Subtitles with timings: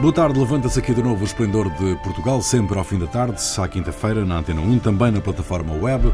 [0.00, 3.40] Boa tarde, levanta-se aqui de novo o Esplendor de Portugal, sempre ao fim da tarde,
[3.58, 6.12] à quinta-feira, na Antena 1, também na plataforma web.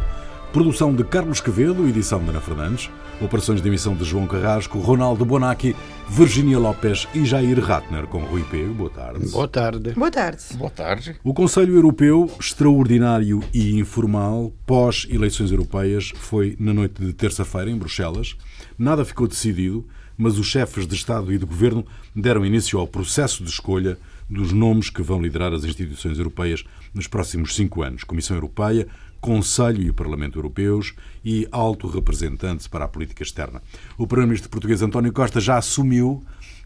[0.54, 2.88] Produção de Carlos Quevedo, edição de Ana Fernandes.
[3.20, 5.74] Operações de emissão de João Carrasco, Ronaldo Bonacci,
[6.08, 8.64] Virginia Lopes e Jair Ratner, com Rui P.
[8.66, 9.28] Boa tarde.
[9.28, 9.92] Boa tarde.
[9.94, 10.44] Boa tarde.
[10.54, 11.16] Boa tarde.
[11.24, 18.36] O Conselho Europeu, extraordinário e informal, pós-eleições europeias, foi na noite de terça-feira, em Bruxelas.
[18.78, 19.86] Nada ficou decidido,
[20.16, 24.52] mas os chefes de Estado e de Governo deram início ao processo de escolha dos
[24.52, 28.04] nomes que vão liderar as instituições europeias nos próximos cinco anos.
[28.04, 28.86] Comissão Europeia,
[29.20, 33.62] Conselho e Parlamento Europeus e alto representante para a política externa.
[33.96, 36.22] O primeiro-ministro português António Costa já assumiu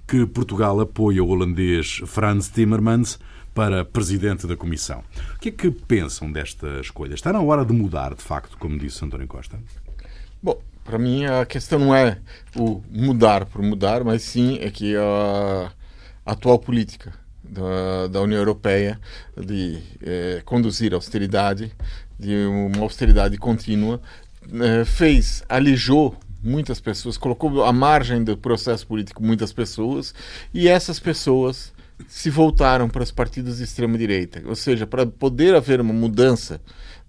[0.07, 3.19] que Portugal apoia o holandês Frans Timmermans
[3.55, 5.03] para presidente da Comissão.
[5.35, 7.15] O que é que pensam desta escolha?
[7.15, 9.59] Está na hora de mudar, de facto, como disse António Costa?
[10.43, 12.17] Bom, para mim a questão não é
[12.57, 15.71] o mudar por mudar, mas sim é que a
[16.25, 17.13] atual política
[17.45, 18.99] da, da União Europeia
[19.37, 21.71] de é, conduzir austeridade
[22.19, 24.01] de uma austeridade contínua,
[24.51, 30.15] eh, fez, alijou muitas pessoas, colocou à margem do processo político muitas pessoas,
[30.53, 31.73] e essas pessoas
[32.07, 34.43] se voltaram para os partidos de extrema direita.
[34.47, 36.61] Ou seja, para poder haver uma mudança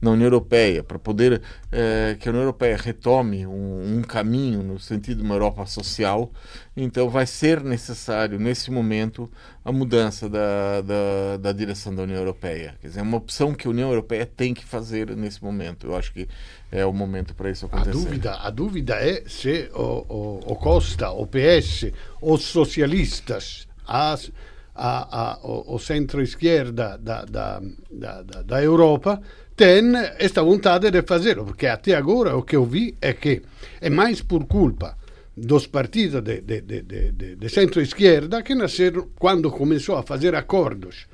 [0.02, 4.80] na União Europeia, para poder é, que a União Europeia retome um, um, caminho no
[4.80, 6.32] sentido de uma Europa social,
[6.76, 9.30] então vai ser necessário, nesse momento,
[9.64, 12.76] a mudança da, da, da direção da União Europeia.
[12.82, 15.88] Quer dizer, é uma opção que a União Europeia tem que fazer nesse momento.
[15.88, 16.30] Eu acho que
[16.72, 17.90] é o momento para isso acontecer.
[17.90, 24.32] A dúvida, a dúvida é se o, o, o Costa, o PS, os socialistas, as,
[24.80, 29.22] a, a, o, o centro-esquerda da, da, da, da Europa
[29.58, 33.42] tem esta vontade de fazê-lo, porque até agora o que eu vi é que
[33.82, 34.98] é mais por culpa
[35.36, 41.08] dos partidos de, de, de, de, centro-esquerda que nasceram quando começou a fazer acordos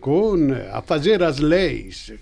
[0.00, 0.36] com
[0.72, 2.12] a fazer as leis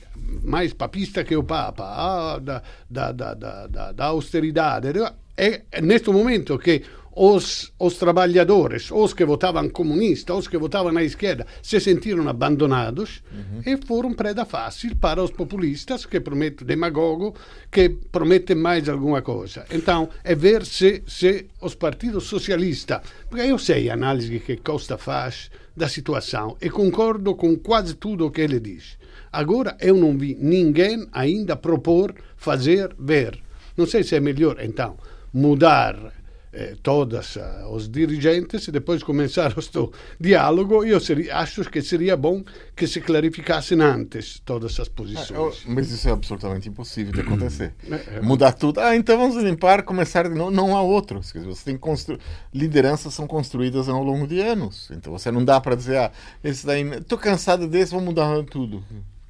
[0.42, 4.88] mais papista que o Papa, ah, da, da, da, da, da austeridade.
[5.36, 6.82] É neste momento que
[7.18, 13.22] os, os trabalhadores, os que votavam comunista, os que votavam na esquerda, se sentiram abandonados
[13.32, 13.62] uhum.
[13.64, 17.34] e foram preda fácil para os populistas que prometem, demagogo,
[17.72, 19.64] que prometem mais alguma coisa.
[19.70, 23.00] Então, é ver se, se os partidos socialistas,
[23.30, 28.26] porque eu sei a análise que Costa faz da situação e concordo com quase tudo
[28.26, 28.98] o que ele diz.
[29.32, 33.38] Agora, eu não vi ninguém ainda propor, fazer, ver.
[33.74, 34.98] Não sei se é melhor, então,
[35.32, 36.12] mudar
[36.58, 42.16] eh, todos uh, os dirigentes e depois começar o diálogo, eu seria, acho que seria
[42.16, 42.42] bom
[42.74, 45.30] que se clarificassem antes todas as posições.
[45.30, 47.74] É, eu, mas isso é absolutamente impossível de acontecer.
[47.86, 48.80] É, é, Mudar tudo.
[48.80, 50.50] Ah, então vamos limpar, começar de novo.
[50.50, 51.22] Não há outro.
[51.22, 52.18] Você tem que construir.
[52.52, 54.90] Lideranças são construídas ao longo de anos.
[54.90, 56.10] Então você não dá para dizer, ah,
[56.42, 56.82] esse daí.
[56.82, 58.82] Estou cansado desse, vou mudar tudo.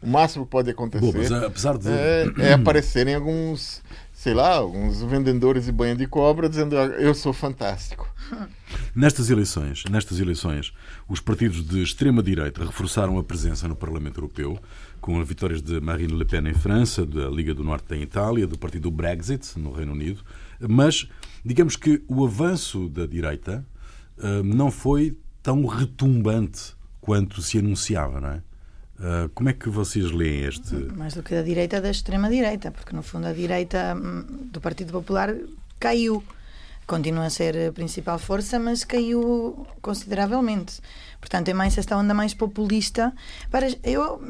[0.02, 1.88] O máximo que pode acontecer Bom, mas, apesar de...
[1.88, 3.82] é, é aparecerem alguns
[4.26, 8.12] sei lá, alguns vendedores de banha de cobra dizendo ah, eu sou fantástico.
[8.92, 10.72] Nestas eleições, nestas eleições,
[11.08, 14.58] os partidos de extrema direita reforçaram a presença no Parlamento Europeu,
[15.00, 18.48] com as vitórias de Marine Le Pen em França, da Liga do Norte em Itália,
[18.48, 20.24] do partido Brexit no Reino Unido,
[20.58, 21.08] mas
[21.44, 23.64] digamos que o avanço da direita
[24.18, 28.42] uh, não foi tão retumbante quanto se anunciava, não é?
[28.98, 30.74] Uh, como é que vocês leem este.
[30.74, 34.92] Mais do que da direita, da extrema-direita, porque no fundo a direita hum, do Partido
[34.92, 35.34] Popular
[35.78, 36.22] caiu.
[36.86, 40.80] Continua a ser a principal força, mas caiu consideravelmente.
[41.20, 43.12] Portanto, é mais esta onda mais populista.
[43.50, 44.22] Para, eu,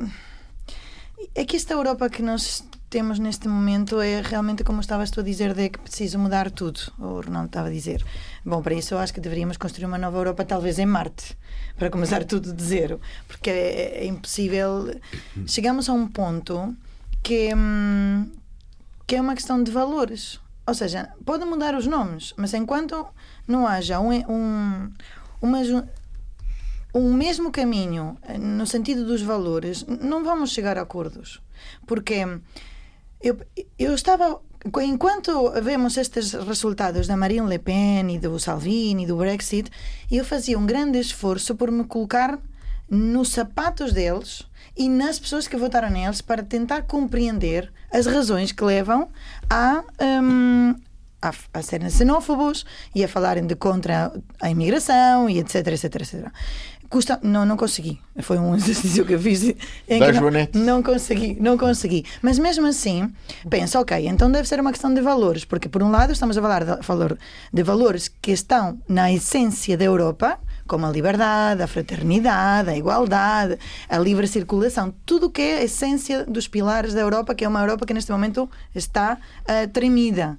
[1.34, 5.22] é que esta Europa que nós temos neste momento é realmente como estavas tu a
[5.22, 6.80] dizer de que preciso mudar tudo.
[6.98, 8.04] O Ronaldo estava a dizer.
[8.44, 11.36] Bom, para isso eu acho que deveríamos construir uma nova Europa, talvez em Marte,
[11.76, 14.94] para começar tudo de zero, porque é, é impossível.
[15.46, 16.76] Chegamos a um ponto
[17.22, 18.30] que, hum,
[19.06, 20.40] que é uma questão de valores.
[20.66, 23.06] Ou seja, pode mudar os nomes, mas enquanto
[23.46, 24.92] não haja um, um,
[25.40, 25.60] uma,
[26.92, 31.40] um mesmo caminho no sentido dos valores, não vamos chegar a acordos.
[31.86, 32.26] Porque
[33.20, 33.38] eu,
[33.78, 34.40] eu estava.
[34.82, 39.70] Enquanto vemos estes resultados da Marine Le Pen e do Salvini e do Brexit,
[40.10, 42.38] eu fazia um grande esforço por me colocar
[42.90, 44.42] nos sapatos deles
[44.76, 49.08] e nas pessoas que votaram neles para tentar compreender as razões que levam
[49.48, 49.84] a,
[50.22, 50.74] um,
[51.22, 52.64] a, a serem xenófobos
[52.94, 56.32] e a falarem de contra a imigração e etc, etc, etc.
[56.96, 58.00] Custa, não, não consegui.
[58.22, 59.42] Foi um exercício que eu fiz.
[59.44, 60.12] Da
[60.54, 62.06] não, não consegui, não consegui.
[62.22, 63.12] Mas mesmo assim,
[63.50, 66.40] penso, ok, então deve ser uma questão de valores, porque por um lado estamos a
[66.40, 67.18] falar de, falar
[67.52, 73.58] de valores que estão na essência da Europa, como a liberdade, a fraternidade, a igualdade,
[73.90, 77.48] a livre circulação, tudo o que é a essência dos pilares da Europa, que é
[77.48, 80.38] uma Europa que neste momento está uh, tremida.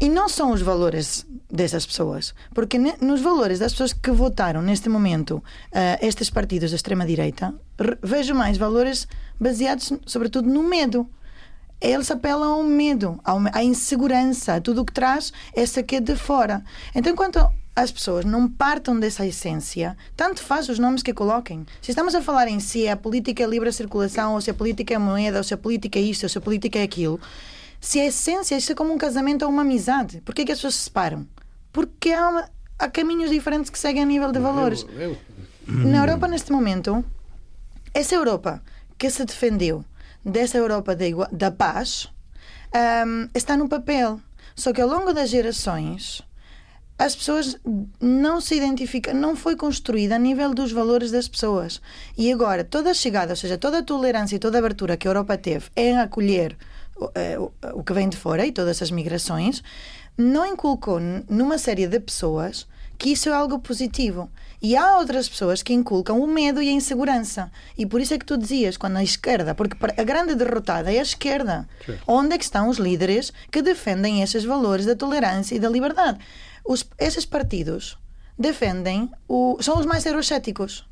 [0.00, 4.88] E não são os valores dessas pessoas, porque nos valores das pessoas que votaram neste
[4.88, 5.42] momento uh,
[6.00, 7.52] estes partidos da extrema-direita,
[8.00, 9.08] vejo mais valores
[9.40, 11.08] baseados, sobretudo, no medo.
[11.80, 13.20] Eles apelam ao medo,
[13.52, 16.62] à insegurança, a tudo o que traz essa que é de fora.
[16.94, 17.38] Então, enquanto
[17.74, 21.66] as pessoas não partam dessa essência, tanto faz os nomes que coloquem.
[21.82, 24.94] Se estamos a falar em si, a política é livre circulação, ou se a política
[24.94, 27.20] é moeda, ou se a política é isto, ou se a política é aquilo
[27.80, 30.58] se a essência isto é como um casamento ou uma amizade, por que, que as
[30.58, 31.26] pessoas se separam?
[31.72, 34.84] Porque há, uma, há caminhos diferentes que seguem a nível de valores.
[34.90, 35.18] Eu, eu...
[35.66, 37.04] Na Europa, neste momento,
[37.94, 38.62] essa Europa
[38.96, 39.84] que se defendeu
[40.24, 42.08] dessa Europa da, da paz
[43.06, 44.20] um, está no papel.
[44.54, 46.22] Só que ao longo das gerações
[46.98, 47.56] as pessoas
[48.00, 51.80] não se identificam, não foi construída a nível dos valores das pessoas.
[52.16, 55.06] E agora, toda a chegada, ou seja, toda a tolerância e toda a abertura que
[55.06, 56.56] a Europa teve em acolher
[57.74, 59.62] o que vem de fora e todas as migrações,
[60.16, 60.98] não inculcou
[61.28, 62.66] numa série de pessoas
[62.98, 64.28] que isso é algo positivo.
[64.60, 67.50] E há outras pessoas que inculcam o medo e a insegurança.
[67.76, 70.98] E por isso é que tu dizias, quando a esquerda, porque a grande derrotada é
[70.98, 71.68] a esquerda.
[71.86, 71.96] Sim.
[72.08, 76.18] Onde é que estão os líderes que defendem esses valores da tolerância e da liberdade?
[76.64, 77.96] Os, esses partidos
[78.36, 80.87] defendem, o, são os mais eurocéticos.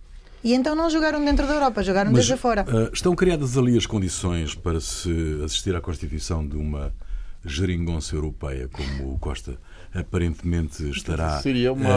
[0.46, 2.62] E então não jogaram dentro da Europa, jogaram Mas, desde fora.
[2.62, 6.94] Uh, estão criadas ali as condições para se assistir à constituição de uma
[7.44, 9.58] geringonça europeia, como o Costa
[9.92, 11.88] aparentemente estará seria uma...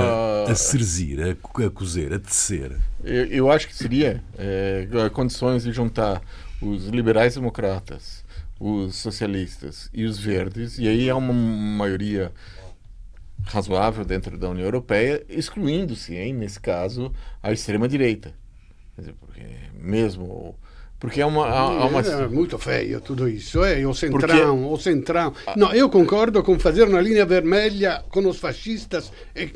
[0.48, 2.76] a, a serzir, a, a cozer, a tecer.
[3.04, 6.20] Eu, eu acho que seria é, condições de juntar
[6.60, 8.26] os liberais democratas,
[8.60, 12.32] os socialistas e os verdes, e aí há uma maioria
[13.44, 17.14] razoável dentro da União Europeia, excluindo-se, nesse caso,
[17.44, 18.39] a extrema-direita.
[19.20, 19.42] Porque
[19.74, 20.56] mesmo
[21.00, 22.02] porque é uma, há, uma...
[22.02, 24.74] É muito feio tudo isso, é o centrão, porque...
[24.74, 25.34] o centrão.
[25.56, 29.10] Não, eu concordo com fazer uma linha vermelha com os fascistas,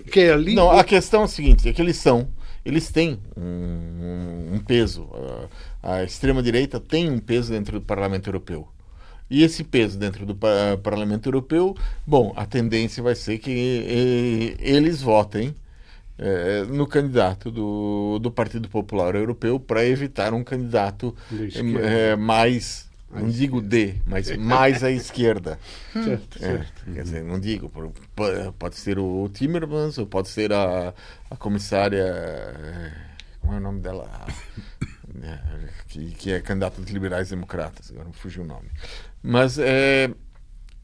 [0.10, 0.56] que é ali...
[0.56, 2.30] Não, a questão é a seguinte, é que eles são,
[2.64, 5.10] eles têm um, um peso,
[5.82, 8.66] a, a extrema-direita tem um peso dentro do Parlamento Europeu.
[9.30, 10.38] E esse peso dentro do
[10.82, 11.76] Parlamento Europeu,
[12.08, 15.54] bom, a tendência vai ser que eles votem
[16.18, 21.16] é, no candidato do, do Partido Popular Europeu para evitar um candidato
[21.82, 25.60] é, mais não digo D, mas mais à esquerda.
[25.94, 26.86] Certo, é, certo.
[26.92, 27.72] Quer dizer, não digo,
[28.58, 30.94] pode ser o Timmermans ou pode ser a,
[31.30, 32.02] a comissária.
[32.04, 32.92] É,
[33.40, 34.10] como é o nome dela?
[35.22, 35.40] É,
[35.88, 38.68] que, que é candidata dos liberais democratas, agora não fugiu o nome.
[39.22, 40.10] Mas é,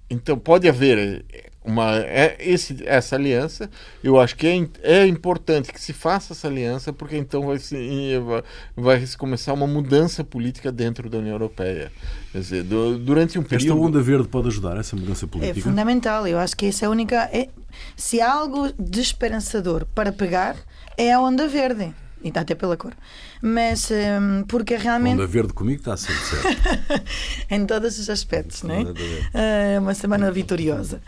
[0.09, 1.25] então pode haver
[1.63, 3.69] uma é, esse, essa aliança.
[4.03, 8.17] Eu acho que é, é importante que se faça essa aliança, porque então vai, se,
[8.19, 8.43] vai,
[8.75, 11.91] vai começar uma mudança política dentro da União Europeia.
[12.31, 13.73] Quer dizer, do, durante um período.
[13.73, 15.59] Esta onda verde pode ajudar essa mudança é política?
[15.59, 16.27] É fundamental.
[16.27, 17.29] Eu acho que essa é a única.
[17.33, 17.49] É,
[17.95, 20.55] se há algo desesperançador para pegar,
[20.97, 21.93] é a onda verde.
[22.21, 22.93] E até pela cor.
[23.41, 25.13] Mas um, porque realmente.
[25.13, 27.03] Onda verde comigo está sempre certo.
[27.49, 28.81] em todos os aspectos, não é?
[28.81, 31.01] Uh, uma semana vitoriosa.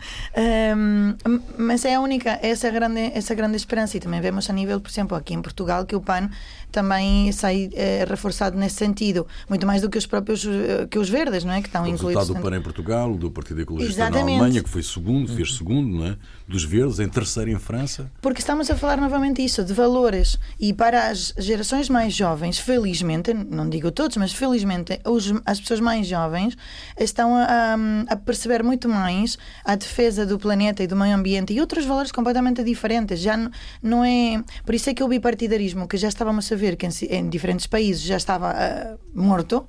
[0.76, 1.14] Um,
[1.58, 3.96] mas é a única, essa grande, essa grande esperança.
[3.96, 6.30] E também vemos a nível, por exemplo, aqui em Portugal, que o PAN
[6.72, 11.08] também sai é, reforçado nesse sentido, muito mais do que os próprios eh, que os
[11.10, 11.60] verdes, não é?
[11.60, 12.16] Que estão o incluídos.
[12.16, 14.24] O resultado do PAN em Portugal, do Partido Ecologista Exatamente.
[14.24, 15.56] na Alemanha, que foi segundo, fez uhum.
[15.56, 16.16] segundo, não é?
[16.52, 18.12] Dos verdes, em terceiro em França.
[18.20, 20.38] Porque estamos a falar novamente isso, de valores.
[20.60, 25.80] E para as gerações mais jovens, felizmente, não digo todos, mas felizmente, os, as pessoas
[25.80, 26.54] mais jovens
[27.00, 27.74] estão a,
[28.06, 32.12] a, perceber muito mais a defesa do planeta e do meio ambiente e outros valores
[32.12, 33.20] completamente diferentes.
[33.20, 33.34] Já
[33.82, 34.44] não, é.
[34.66, 37.66] Por isso é que o bipartidarismo, que já estávamos a ver que em, em diferentes
[37.66, 39.66] países já estava uh, morto,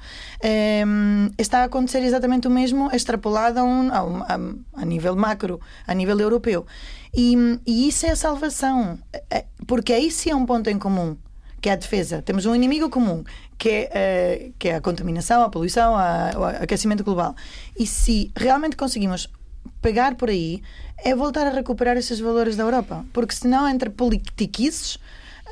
[0.86, 5.94] um, está a acontecer exatamente o mesmo extrapolado a, um, a, a, nível macro, a
[5.94, 6.66] nível europeu.
[7.14, 8.98] E, e isso é a salvação,
[9.30, 11.16] é, porque aí sim é um ponto em comum
[11.64, 12.22] que é a defesa.
[12.22, 13.24] Temos um inimigo comum,
[13.58, 17.34] que é, uh, que é a contaminação, a poluição, a, o aquecimento global.
[17.80, 19.30] E se realmente conseguimos
[19.82, 20.62] pegar por aí,
[20.98, 23.06] é voltar a recuperar esses valores da Europa.
[23.14, 25.00] Porque senão, entre politiquices.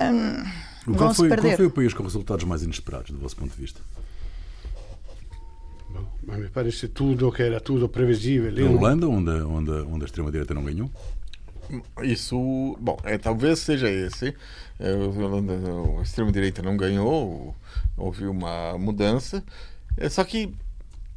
[0.01, 3.61] Um, qual foi, qual foi o país com resultados mais inesperados, do vosso ponto de
[3.61, 3.79] vista?
[5.93, 8.67] Bom, mas me parece tudo que era tudo previsível.
[8.67, 10.89] A Holanda, onde, onde, onde a extrema-direita não ganhou?
[12.01, 14.35] Isso, bom, é, talvez seja esse.
[14.79, 14.93] É,
[15.99, 17.55] a extrema-direita não ganhou,
[17.97, 19.43] houve uma mudança.
[19.97, 20.53] É, só que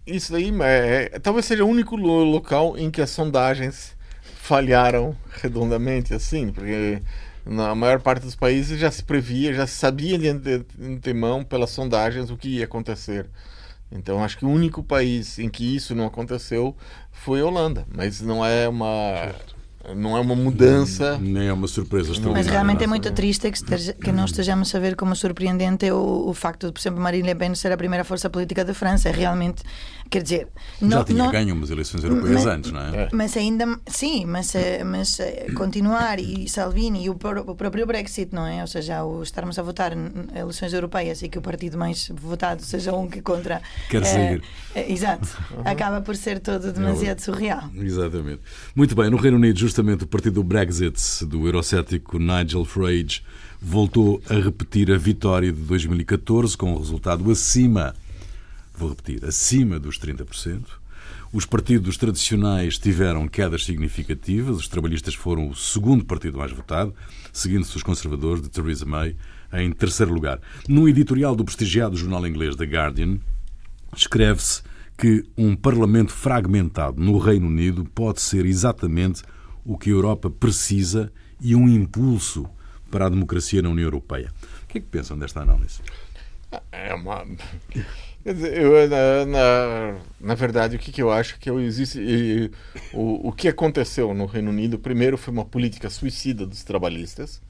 [0.06, 6.12] isso daí é, é, talvez seja o único local em que as sondagens falharam redondamente,
[6.12, 7.00] assim, porque
[7.46, 10.28] na maior parte dos países já se previa, já se sabia de
[10.80, 13.26] antemão pelas sondagens o que ia acontecer.
[13.94, 16.76] Então acho que o único país em que isso não aconteceu
[17.12, 19.54] foi a Holanda, mas não é uma certo
[19.94, 21.18] não é uma mudança.
[21.18, 24.78] Nem é uma surpresa Mas realmente é muito triste que, esteja, que não estejamos a
[24.78, 28.04] ver como surpreendente o, o facto de, por exemplo, Marine Le Pen ser a primeira
[28.04, 29.10] força política da França.
[29.10, 29.62] É realmente,
[30.14, 30.48] quer dizer.
[30.80, 33.08] Já não, tinha não, ganho umas eleições europeias mas, antes, não é?
[33.12, 37.14] Mas ainda, sim, mas, eh, mas eh, continuar e Salvini e o,
[37.46, 38.60] o próprio Brexit, não é?
[38.60, 42.62] Ou seja, o estarmos a votar em eleições europeias e que o partido mais votado
[42.62, 43.60] seja um que contra.
[43.90, 44.42] Quer é, sair.
[44.72, 45.36] É, exato.
[45.50, 45.62] Uhum.
[45.64, 47.68] Acaba por ser todo demasiado surreal.
[47.74, 48.40] Exatamente.
[48.74, 53.20] Muito bem, no Reino Unido, justamente o partido do Brexit, do eurocético Nigel Farage,
[53.60, 57.94] voltou a repetir a vitória de 2014 com um resultado acima,
[58.74, 60.64] vou repetir, acima dos 30%.
[61.32, 64.56] Os partidos tradicionais tiveram quedas significativas.
[64.56, 66.94] Os trabalhistas foram o segundo partido mais votado,
[67.32, 69.16] seguindo-se os conservadores de Theresa May
[69.52, 70.40] em terceiro lugar.
[70.68, 73.18] No editorial do prestigiado jornal inglês The Guardian,
[73.96, 74.62] escreve-se
[74.96, 79.22] que um parlamento fragmentado no Reino Unido pode ser exatamente
[79.64, 82.48] o que a Europa precisa e um impulso
[82.90, 84.30] para a democracia na União Europeia.
[84.62, 85.80] O que é que pensam desta análise?
[86.70, 87.26] É uma.
[88.24, 92.00] Eu, na, na, na, verdade, o que, que eu acho que existe.
[92.00, 92.50] E,
[92.92, 97.42] o, o que aconteceu no Reino Unido, primeiro, foi uma política suicida dos trabalhistas.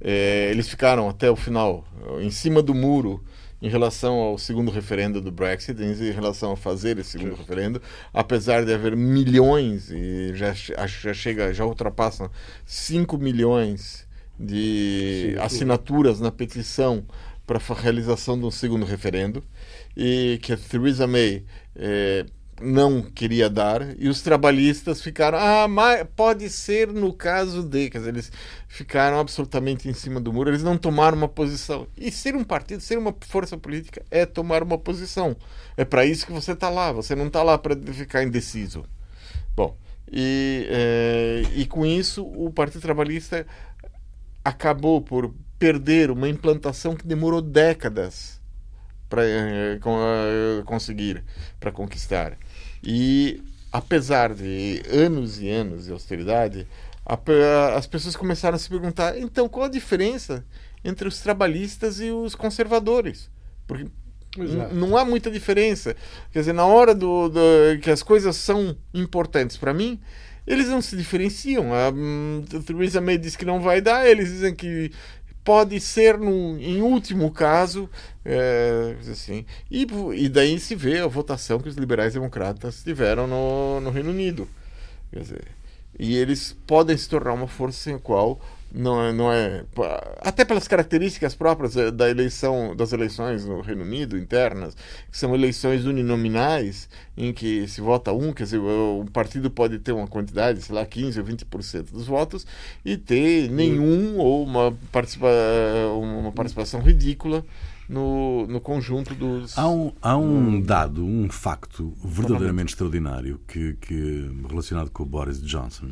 [0.00, 1.84] É, eles ficaram até o final
[2.20, 3.22] em cima do muro
[3.60, 7.38] em relação ao segundo referendo do Brexit, em relação a fazer esse segundo Sim.
[7.38, 7.82] referendo,
[8.12, 12.30] apesar de haver milhões, e já, já chega, já ultrapassam
[12.66, 14.06] 5 milhões
[14.38, 17.04] de Sim, assinaturas na petição
[17.46, 19.42] para a realização de um segundo referendo,
[19.96, 22.26] e que a Theresa May eh,
[22.60, 27.98] não queria dar e os trabalhistas ficaram ah mas pode ser no caso de quer
[27.98, 28.32] dizer, eles
[28.66, 31.86] ficaram absolutamente em cima do muro eles não tomaram uma posição.
[31.96, 35.36] E ser um partido ser uma força política é tomar uma posição.
[35.76, 38.84] É para isso que você está lá você não está lá para ficar indeciso.
[39.54, 39.76] Bom
[40.10, 43.46] e, é, e com isso o Partido Trabalhista
[44.44, 48.35] acabou por perder uma implantação que demorou décadas
[49.16, 51.24] para é, conseguir
[51.58, 52.36] para conquistar
[52.82, 53.42] e
[53.72, 56.66] apesar de anos e anos de austeridade,
[57.04, 57.18] a,
[57.76, 60.44] as pessoas começaram a se perguntar: então qual a diferença
[60.84, 63.30] entre os trabalhistas e os conservadores?
[63.66, 63.88] Porque
[64.72, 65.96] não há muita diferença.
[66.30, 67.40] Quer dizer, na hora do, do
[67.80, 69.98] que as coisas são importantes para mim,
[70.46, 71.72] eles não se diferenciam.
[71.72, 74.92] A, a Theresa May diz que não vai dar, eles dizem que
[75.46, 77.88] pode ser, no, em último caso,
[78.24, 79.46] é, assim.
[79.70, 79.86] E,
[80.16, 84.48] e daí se vê a votação que os liberais democratas tiveram no, no Reino Unido.
[85.12, 85.44] Dizer,
[85.96, 88.40] e eles podem se tornar uma força sem a qual
[88.76, 89.64] não é, não é
[90.20, 94.76] até pelas características próprias da eleição das eleições no Reino Unido internas
[95.10, 99.92] que são eleições uninominais em que se vota um quer dizer o partido pode ter
[99.92, 102.46] uma quantidade sei lá 15 ou 20% dos votos
[102.84, 105.28] e ter nenhum ou uma, participa,
[105.98, 107.44] uma participação ridícula
[107.88, 109.56] no, no conjunto dos.
[109.56, 115.40] Há um, há um dado, um facto verdadeiramente extraordinário que, que relacionado com o Boris
[115.40, 115.90] Johnson,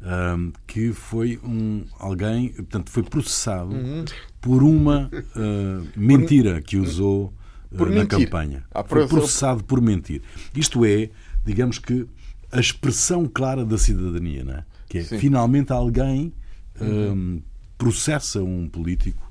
[0.00, 4.04] um, que foi um alguém, portanto, foi processado uhum.
[4.40, 7.32] por uma uh, mentira que usou
[7.72, 8.64] uh, na campanha.
[8.86, 10.22] Foi processado por mentir.
[10.54, 11.10] Isto é,
[11.44, 12.06] digamos que
[12.50, 14.64] a expressão clara da cidadania, não é?
[14.88, 15.18] que é Sim.
[15.18, 16.32] finalmente alguém
[16.80, 17.42] um,
[17.76, 19.27] processa um político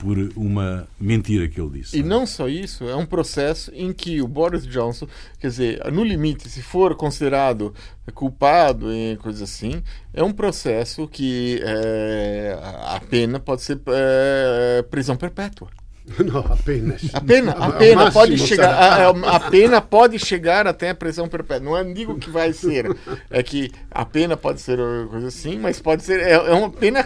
[0.00, 1.98] por uma mentira que ele disse.
[1.98, 5.06] E não só isso, é um processo em que o Boris Johnson,
[5.38, 7.74] quer dizer, no limite, se for considerado
[8.14, 15.16] culpado e coisa assim, é um processo que é, a pena pode ser é, prisão
[15.16, 15.68] perpétua.
[16.24, 17.02] Não, apenas.
[17.12, 21.28] A pena, a pena a pode chegar, a, a, pena pode chegar até a prisão
[21.28, 21.64] perpétua.
[21.64, 22.96] Não é digo que vai ser,
[23.30, 24.78] é que a pena pode ser
[25.08, 27.04] coisa assim, mas pode ser é, é uma pena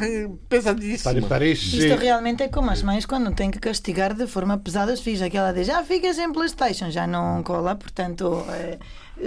[0.49, 1.27] pesadíssima.
[1.29, 1.77] Parece.
[1.77, 5.23] Isto realmente é como as mães quando têm que castigar de forma pesada os filhos,
[5.23, 8.45] aquela de já ficas em PlayStation, já não cola, portanto.
[8.51, 8.79] É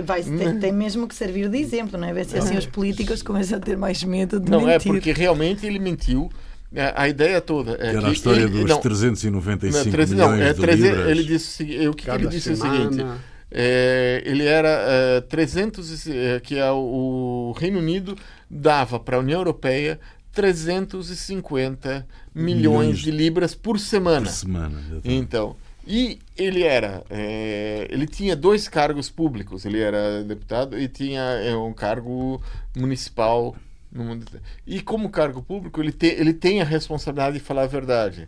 [0.04, 2.14] vai tem, tem, mesmo que servir de exemplo, não é?
[2.14, 4.88] Ver se assim os políticos começam a ter mais medo de não mentir.
[4.88, 6.47] Não é porque realmente ele mentiu é,
[6.96, 10.40] a ideia toda é Era que a história ele, dos não, 395 não, 3, milhões
[10.40, 11.08] não, é, de 3, libras.
[11.08, 12.76] Ele disse, o que, que ele disse semana.
[12.76, 13.06] é o seguinte,
[13.50, 18.18] é, ele era é, 300, é, que é o, o Reino Unido
[18.50, 20.00] dava para a União Europeia
[20.34, 22.06] 350
[22.36, 24.26] milhões, milhões, de libras por semana.
[24.26, 24.82] Por semana.
[25.04, 25.56] Então,
[25.88, 29.66] e ele era, é, ele tinha dois cargos públicos.
[29.66, 32.42] Ele era deputado e tinha é, um cargo
[32.76, 33.56] municipal
[33.98, 34.46] no mundo inteiro.
[34.66, 38.28] E como cargo público, ele tem, ele tem a responsabilidade de falar a verdade.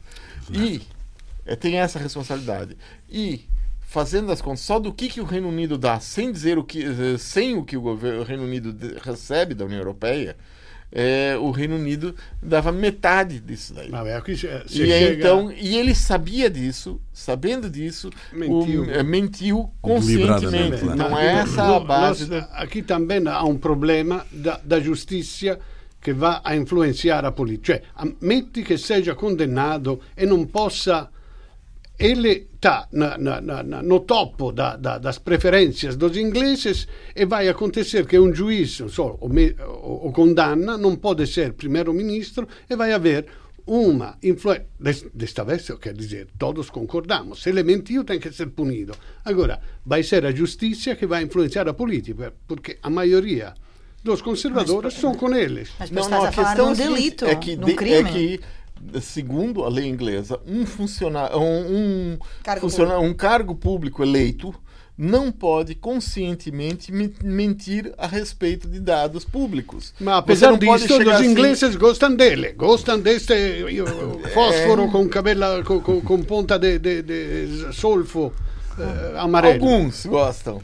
[0.52, 0.82] E
[1.46, 2.78] é, tem essa responsabilidade.
[3.10, 3.46] E
[3.82, 6.84] fazendo as contas só do que, que o Reino Unido dá, sem dizer o que,
[6.84, 10.38] eh, sem o que o, governo, o Reino Unido recebe da União Europeia,
[10.92, 13.92] é, o Reino Unido dava metade disso daí.
[14.14, 18.84] Aqui se, se E, chega- então, e ele sabia disso, sabendo disso, Mentiu.
[18.84, 20.86] o- mentiu Deliberadamente, conscientemente.
[20.86, 22.28] Então, Ma- essa a base.
[22.30, 25.60] nós, aqui também há um problema da, da giustizia
[26.02, 27.74] che va a influenzare la politica.
[27.74, 31.10] Cioè, ammetti che seja condannato e non possa.
[32.00, 32.88] Ele está
[33.84, 39.18] no topo da, da, das preferências dos ingleses e vai acontecer que um juiz só,
[39.20, 43.26] o, me- o, o condanna, não pode ser primeiro-ministro e vai haver
[43.68, 44.66] uma influência.
[45.14, 47.44] Desta vez, quer dizer, todos concordamos.
[47.44, 48.94] Se ele mentiu, tem que ser punido.
[49.26, 53.54] Agora, vai ser a justiça que vai influenciar a política, porque a maioria
[54.04, 55.70] dos conservadores são com eles.
[55.78, 58.10] Mas depois estás a falar de é um delito, é que, um de- crime.
[58.10, 58.40] é que,
[59.02, 61.44] segundo a lei inglesa, um funcionário, um,
[62.14, 64.54] um, Cargo funcionário- um cargo público eleito
[64.98, 69.94] não pode conscientemente men- mentir a respeito de dados públicos.
[70.00, 73.34] Ma Você apesar disso, os assim- ingleses gostam dele, gostam deste
[74.34, 78.34] fósforo com cabelo com, com, com ponta de, de, de solfo
[78.78, 79.54] eh, amarelo.
[79.64, 80.62] Alguns gostam.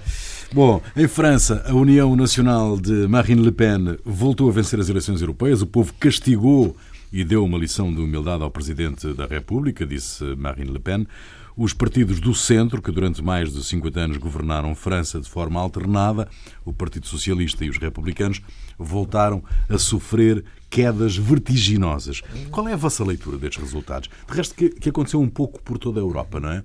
[0.53, 5.19] Bom, em França, a União Nacional de Marine Le Pen voltou a vencer as eleições
[5.21, 5.61] europeias.
[5.61, 6.75] O povo castigou
[7.15, 11.07] e deu uma lição de humildade ao Presidente da República, disse Marine Le Pen.
[11.55, 16.27] Os partidos do centro, que durante mais de 50 anos governaram França de forma alternada,
[16.65, 18.41] o Partido Socialista e os republicanos,
[18.77, 22.21] voltaram a sofrer quedas vertiginosas.
[22.51, 24.09] Qual é a vossa leitura destes resultados?
[24.29, 26.61] De resto, que, aconteceu um pouco por toda a Europa, não é?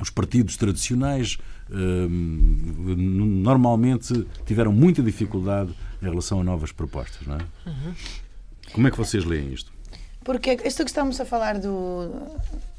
[0.00, 2.94] Os partidos tradicionais hum,
[3.42, 7.40] normalmente tiveram muita dificuldade em relação a novas propostas, não é?
[8.72, 9.72] Como é que vocês leem isto?
[10.24, 12.10] Porque isto que estamos a falar do,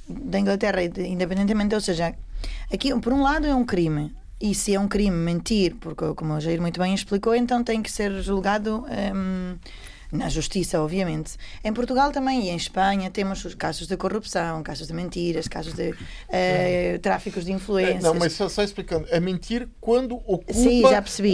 [0.08, 2.16] da Inglaterra, independentemente, ou seja,
[2.72, 4.12] aqui por um lado é um crime.
[4.42, 7.82] E se é um crime mentir, porque como o Jair muito bem explicou, então tem
[7.82, 9.56] que ser julgado hum,
[10.14, 11.34] na justiça, obviamente.
[11.64, 15.74] Em Portugal também e em Espanha temos os casos de corrupção, casos de mentiras, casos
[15.74, 15.94] de
[16.30, 18.04] eh, tráficos de É, influências.
[18.04, 20.84] não, mas só, só explicando, é mentir quando ocupa Sim,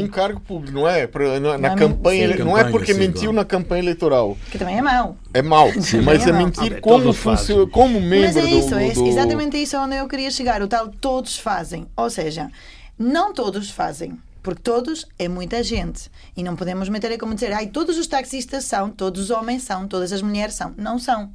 [0.04, 1.08] um cargo público, não é?
[1.42, 2.44] Na, na é campanha, sim.
[2.44, 3.34] não é Campanha, porque sim, mentiu claro.
[3.34, 4.38] na campanha eleitoral.
[4.50, 5.18] Que também é mau.
[5.34, 5.68] É mal,
[6.06, 6.46] mas é é mau.
[6.46, 7.70] mentir Ah, como, todos funcio- fazem.
[7.70, 9.08] como Mas membro é isso, do, é do...
[9.08, 10.62] exatamente isso onde eu queria chegar.
[10.62, 11.86] O tal todos fazem.
[11.98, 12.50] Ou seja,
[12.98, 14.18] não todos fazem.
[14.42, 16.10] Porque todos é muita gente.
[16.36, 19.64] E não podemos meter é como dizer, ai, todos os taxistas são, todos os homens
[19.64, 20.74] são, todas as mulheres são.
[20.78, 21.32] Não são.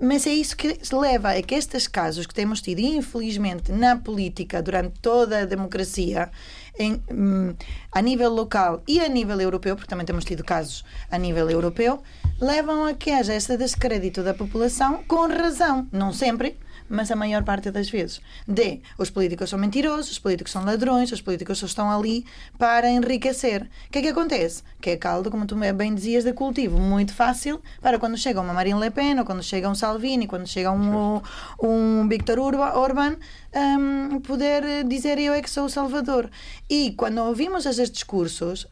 [0.00, 4.62] Mas é isso que leva a que estes casos que temos tido, infelizmente, na política
[4.62, 6.30] durante toda a democracia,
[6.78, 7.54] em, hum,
[7.90, 12.02] a nível local e a nível europeu, porque também temos tido casos a nível europeu,
[12.40, 15.88] levam a que haja esse descrédito da população com razão.
[15.90, 16.56] Não sempre,
[16.88, 18.20] mas a maior parte das vezes.
[18.46, 22.24] De os políticos são mentirosos, os políticos são ladrões, os políticos só estão ali
[22.58, 23.68] para enriquecer.
[23.86, 24.62] O que é que acontece?
[24.80, 28.52] Que é caldo, como tu bem dizias, de cultivo muito fácil para quando chega uma
[28.52, 31.20] Marine Le Pen, ou quando chega um Salvini, quando chega um,
[31.62, 33.16] um Victor Orban,
[33.54, 36.30] hum, poder dizer eu é que sou o Salvador.
[36.68, 38.66] E quando ouvimos esses discursos,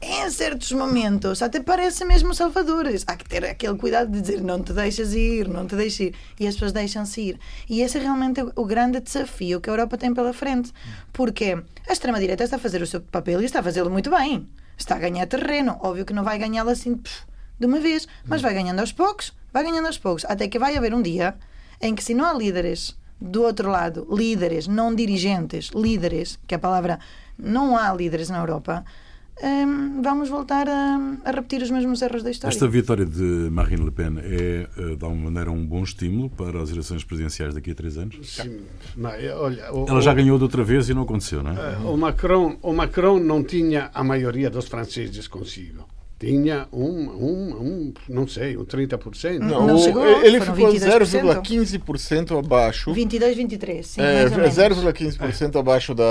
[0.00, 3.04] em certos momentos até parece mesmo salvadores.
[3.06, 6.14] Há que ter aquele cuidado de dizer não te deixas ir, não te deixes ir.
[6.38, 7.40] E as pessoas deixam-se ir.
[7.68, 10.72] E esse é realmente o grande desafio que a Europa tem pela frente.
[11.12, 14.48] Porque a extrema-direita está a fazer o seu papel e está a fazê-lo muito bem.
[14.76, 15.78] Está a ganhar terreno.
[15.82, 17.24] Óbvio que não vai ganhá-lo assim pff,
[17.58, 20.24] de uma vez, mas vai ganhando aos poucos, vai ganhando aos poucos.
[20.24, 21.34] Até que vai haver um dia
[21.80, 26.58] em que, se não há líderes do outro lado, líderes, não dirigentes, líderes, que a
[26.58, 26.98] palavra
[27.38, 28.82] não há líderes na Europa,
[29.42, 32.52] hum, vamos voltar a, a repetir os mesmos erros da história.
[32.54, 36.60] Esta vitória de Marine Le Pen é, eh, de alguma maneira, um bom estímulo para
[36.62, 38.16] as eleições presidenciais daqui a três anos?
[38.22, 38.60] Sim,
[38.96, 41.52] ma eh, olha, o, Ela já o- ganhou de outra vez e não aconteceu, não
[41.52, 41.54] é?
[41.54, 45.86] eh, o Macron, o Macron não tinha a maioria dos franceses consigo.
[46.20, 49.38] Tinha um, um, um não sei, um 30%.
[49.38, 51.40] Não, Não chegou, ele ficou 22%.
[51.40, 52.92] 0,15% abaixo.
[52.92, 54.54] 22, 23, sim, É, mais ou menos.
[54.54, 56.04] 0,15% abaixo da,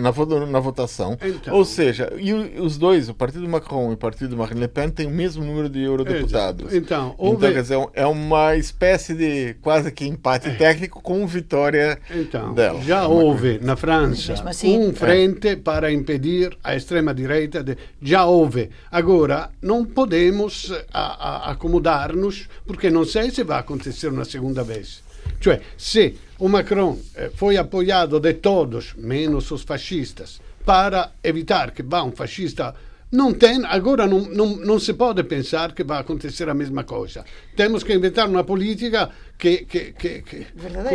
[0.00, 1.16] na, na votação.
[1.24, 1.54] Então.
[1.54, 4.90] Ou seja, e o- os dois, o partido Macron e o partido Marine Le Pen,
[4.90, 6.72] têm o mesmo número de eurodeputados.
[6.72, 6.76] Exato.
[6.76, 11.98] Então, Então, houve- quer dizer, é uma espécie de quase que empate técnico com vitória
[12.12, 12.80] Então, dela.
[12.82, 17.62] já houve na França assim- um frente para impedir a extrema-direita.
[17.62, 18.70] de- Já houve.
[18.90, 25.02] Agora, não podemos a- acomodar-nos, porque não sei se vai acontecer uma segunda vez.
[25.40, 31.82] Cioè, se o Macron eh, foi apoiado de todos, menos os fascistas, para evitar que
[31.82, 32.74] vá um fascista
[33.12, 37.24] Não tem, agora não, não, não se pode pensar que vai acontecer a mesma coisa.
[37.54, 40.46] Temos que inventar uma política que, que, que, que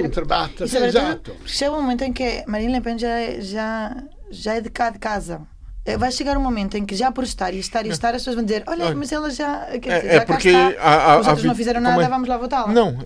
[0.01, 0.65] contrabata.
[0.65, 1.33] Exato.
[1.45, 4.89] Chega um momento em que Marine Le Pen já, é, já, já é de cá
[4.89, 5.47] de casa.
[5.89, 8.21] É, vai chegar um momento em que já por estar e estar e estar as
[8.21, 11.19] pessoas vão dizer olha, mas ela já, quer dizer, é, é porque está, a, a,
[11.19, 12.07] os outros a, não fizeram nada, é?
[12.07, 12.71] vamos lá votá-la.
[12.71, 12.97] Não,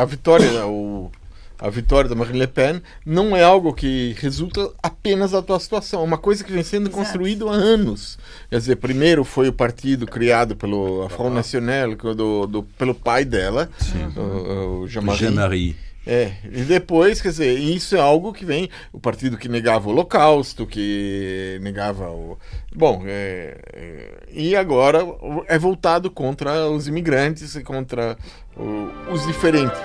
[0.00, 1.10] a vitória, o,
[1.58, 6.00] a vitória da Marine Le Pen não é algo que resulta apenas da tua situação,
[6.00, 6.96] é uma coisa que vem sendo Exato.
[6.96, 8.18] construída há anos.
[8.48, 13.68] Quer dizer, primeiro foi o partido criado pelo Front National, do, do, pelo pai dela,
[14.16, 15.89] o, o Jean-Marie.
[16.06, 19.92] É, e depois, quer dizer, isso é algo que vem, o partido que negava o
[19.92, 22.38] Holocausto, que negava o.
[22.74, 25.00] Bom, é, é, e agora
[25.46, 28.16] é voltado contra os imigrantes e contra
[28.56, 29.78] o, os diferentes.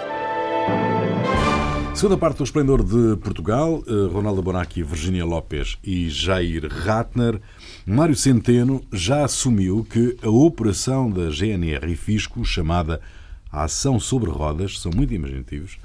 [1.95, 7.39] Segunda parte do Esplendor de Portugal, eh, Ronaldo Bonacci, Virginia Lopes e Jair Ratner.
[7.86, 12.99] Mário Centeno já assumiu que a operação da GNR e Fisco, chamada
[13.56, 15.80] a ação sobre rodas, são muito imaginativos,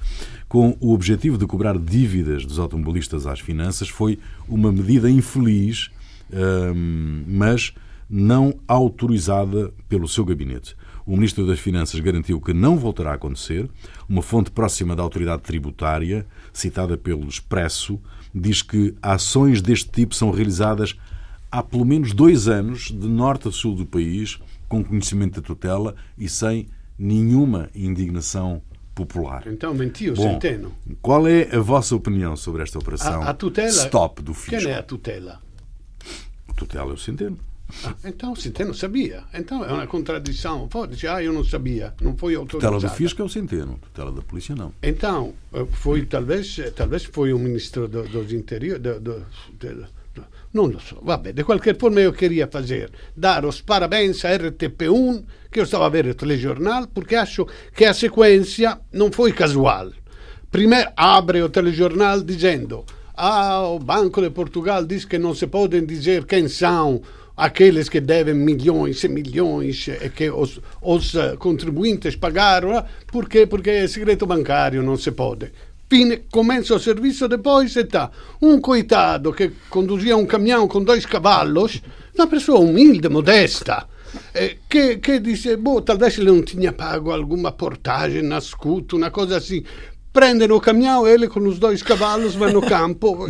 [0.49, 5.89] com o objetivo de cobrar dívidas dos automobilistas às finanças, foi uma medida infeliz,
[6.33, 7.73] hum, mas
[8.09, 10.77] não autorizada pelo seu gabinete.
[11.07, 13.69] O Ministro das Finanças garantiu que não voltará a acontecer.
[14.09, 18.01] Uma fonte próxima da autoridade tributária, citada pelo Expresso,
[18.35, 20.97] diz que ações deste tipo são realizadas
[21.51, 25.95] há pelo menos dois anos, de norte a sul do país, com conhecimento da tutela
[26.19, 26.69] e sem
[27.01, 28.61] nenhuma indignação
[28.95, 29.45] popular.
[29.47, 30.73] Então mentiu, Bom, Centeno.
[31.01, 34.61] Qual é a vossa opinião sobre esta operação a, a tutela, stop do fisco?
[34.61, 35.41] Quem é a tutela?
[36.47, 37.39] A tutela é o Centeno.
[37.85, 39.23] Ah, então o Centeno sabia.
[39.33, 40.69] Então é uma contradição.
[40.69, 42.75] Pode dizer, ah, eu não sabia, não foi autorizado.
[42.75, 44.75] Tutela do fisco é o Centeno, tutela da polícia não.
[44.83, 49.21] Então, eh, foi talvez, eh, talvez foi o ministro do, dos interiores, do, do,
[49.53, 49.87] do
[50.53, 52.91] non lo so, vabbè, di qualche forma io queria fazer.
[53.15, 57.85] Dar os parabéns a RTP1 que eu estava a ver o telejornal porque acho que
[57.85, 59.91] a sequência não foi casual.
[60.51, 65.85] Primeiro abre o telejornal dizendo ah, o Banco de Portugal diz que não se podem
[65.85, 67.01] dizer quem são
[67.37, 73.87] aqueles que devem milhões e milhões e que os, os contribuintes pagaram, porque, porque é
[73.87, 75.53] segredo bancário, não se pode
[75.91, 81.05] fine, começa o serviço depois e tá um coitado que conduzia um caminhão com dois
[81.05, 81.83] cavalos,
[82.15, 83.89] uma pessoa humilde, modesta,
[84.33, 89.11] eh, che, che dice, boh, talvez ele não tinha pago alguma portagem na scuto, uma
[89.11, 89.65] coisa assim.
[90.13, 93.29] Prendem o caminhão, ele com os dois cavalos vai no campo.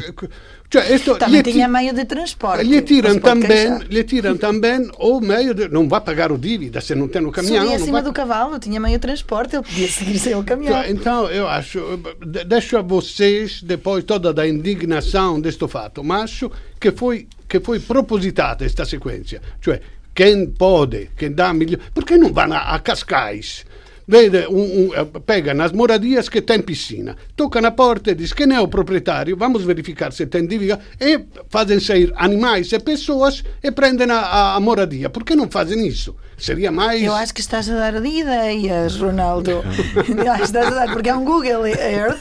[0.71, 2.65] Cioè, esto, também tinha meio de transporte.
[2.65, 5.69] Lhe tiram, também, lhe tiram também o meio de.
[5.69, 7.65] Não vai pagar o dívida se não tem o caminhão.
[7.65, 8.03] Subia acima vai...
[8.03, 10.85] do cavalo, tinha meio de transporte, ele podia seguir sem o caminhão.
[10.87, 11.99] Então, eu acho.
[12.47, 17.81] Deixo a vocês depois toda a indignação deste fato, mas acho que foi, que foi
[17.81, 19.43] propositata esta sequência.
[19.61, 19.81] Cioè,
[20.15, 21.83] quem pode, quem dá milhões.
[21.93, 23.67] Porque não vão a, a Cascais?
[24.07, 28.33] Vede un, un, eh, pega nas moradias que tem piscina, toca na porta e diz
[28.33, 33.45] quem é o proprietário, vamos verificar se tem dívida e fazem sair animais e pessoas
[33.63, 35.11] e prendem a, a, moradia.
[35.11, 36.17] Por que não fazem isso?
[36.37, 37.03] Seria mais.
[37.03, 39.63] Eu acho que estás a dar ideias, Ronaldo.
[40.43, 42.21] estás a dar, porque é um Google Earth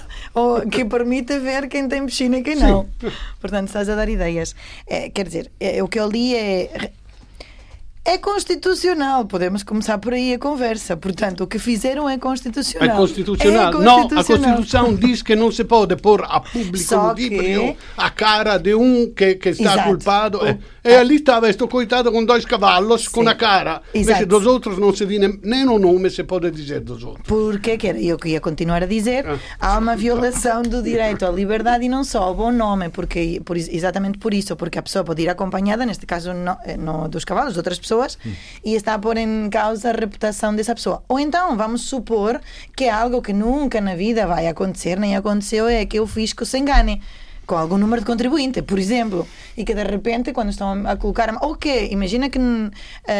[0.71, 2.87] que permite ver quem tem piscina e quem não.
[2.99, 3.11] Sim.
[3.39, 4.55] Portanto, estás a dar ideias.
[4.85, 6.91] É, quer dizer, é, o que eu li é
[8.09, 9.25] é constitucional.
[9.25, 10.97] Podemos começar por aí a conversa.
[10.97, 12.89] Portanto, o que fizeram é constitucional.
[12.89, 13.69] É constitucional.
[13.69, 14.09] É constitucional.
[14.09, 17.77] Não, a Constituição diz que não se pode pôr a público Só que...
[17.95, 19.89] a cara de um que, que está Exato.
[19.89, 20.39] culpado.
[20.39, 20.47] O...
[20.47, 23.11] E, e ali estava este coitado com dois cavalos, Sim.
[23.11, 23.83] com a cara.
[23.93, 24.19] Exato.
[24.19, 27.27] Mas dos outros não se diz nem o nome, se pode dizer dos outros.
[27.27, 29.37] Porque, que era, eu queria continuar a dizer, ah.
[29.59, 33.55] há uma violação do direito à liberdade e não só ao bom nome, porque, por,
[33.55, 37.55] exatamente por isso, porque a pessoa pode ir acompanhada, neste caso no, eh, dos cavalos,
[37.55, 38.33] outras pessoas pessoas hum.
[38.63, 41.03] e está a pôr em causa a reputação dessa pessoa.
[41.07, 42.39] Ou então, vamos supor
[42.75, 46.45] que é algo que nunca na vida vai acontecer, nem aconteceu, é que o fisco
[46.45, 47.01] se engane
[47.49, 51.35] com algum número de contribuinte, por exemplo, e que de repente, quando estão a colocar.
[51.41, 52.71] Ou que, imagina que uh,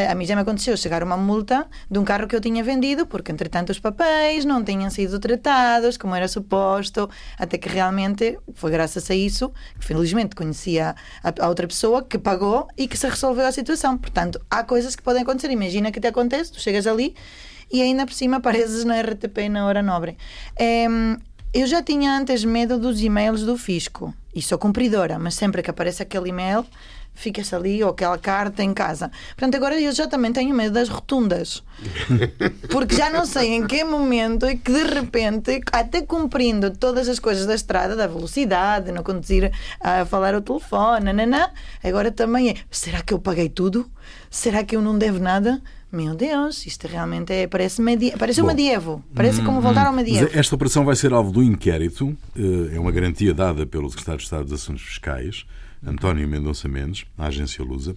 [0.07, 3.07] a mim já me aconteceu chegar uma multa de um carro que eu tinha vendido,
[3.07, 8.69] porque entretanto os papéis não tinham sido tratados como era suposto, até que realmente foi
[8.69, 13.09] graças a isso que felizmente conhecia a, a outra pessoa que pagou e que se
[13.09, 13.97] resolveu a situação.
[13.97, 15.49] Portanto, há coisas que podem acontecer.
[15.49, 17.15] Imagina que te acontece, tu chegas ali
[17.71, 20.19] e ainda por cima apareces na RTP na hora nobre.
[20.55, 20.85] É,
[21.53, 25.69] eu já tinha antes medo dos e-mails do fisco e sou cumpridora, mas sempre que
[25.69, 26.65] aparece aquele e-mail
[27.19, 29.11] fica-se ali ou aquela carta em casa.
[29.29, 31.61] Portanto, agora eu já também tenho medo das rotundas.
[32.71, 37.19] Porque já não sei em que momento é que de repente, até cumprindo todas as
[37.19, 41.49] coisas da estrada, da velocidade, não conduzir a falar ao telefone, nananã,
[41.83, 43.89] agora também é: será que eu paguei tudo?
[44.29, 45.61] Será que eu não devo nada?
[45.91, 49.03] Meu Deus, isto realmente é, parece, medi parece Bom, um medievo.
[49.15, 50.29] Parece como voltar ao medievo.
[50.33, 52.15] Esta operação vai ser alvo do inquérito.
[52.35, 55.45] Eh, é uma garantia dada pelo Secretário de Estado dos Assuntos Fiscais,
[55.83, 57.95] António Mendonça Mendes, à agência Lusa,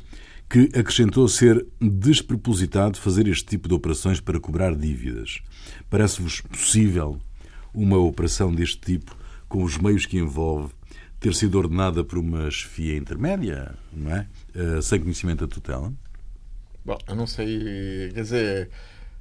[0.48, 5.40] que acrescentou ser despropositado fazer este tipo de operações para cobrar dívidas.
[5.90, 7.20] Parece-vos possível
[7.74, 9.14] uma operação deste tipo,
[9.50, 10.72] com os meios que envolve,
[11.20, 14.26] ter sido ordenada por uma chefia intermédia, não é?
[14.54, 15.92] Eh, sem conhecimento da tutela?
[16.84, 18.10] Bom, eu não sei.
[18.12, 18.70] Quer dizer,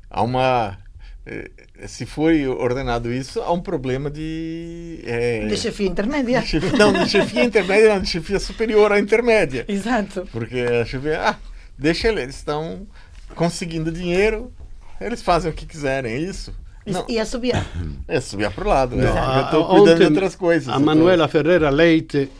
[0.10, 0.78] há uma.
[1.26, 1.52] Eh,
[1.88, 5.02] se foi ordenado isso, há um problema de.
[5.06, 6.42] É, de chefia intermédia.
[6.42, 9.66] De chefia, não, de chefia intermédia, não, de chefia superior à intermédia.
[9.68, 10.28] Exato.
[10.32, 11.22] Porque a chefia.
[11.22, 11.36] Ah,
[11.78, 12.88] deixa eles, eles estão
[13.36, 14.52] conseguindo dinheiro,
[15.00, 16.54] eles fazem o que quiserem, é isso?
[16.86, 17.06] Não.
[17.08, 17.66] E assobiar.
[18.08, 18.96] É assobiar para o lado.
[18.96, 19.06] Né?
[19.06, 20.70] eu estou cuidando de outras coisas.
[20.74, 21.32] A Manuela tô...
[21.32, 22.32] Ferreira Leite,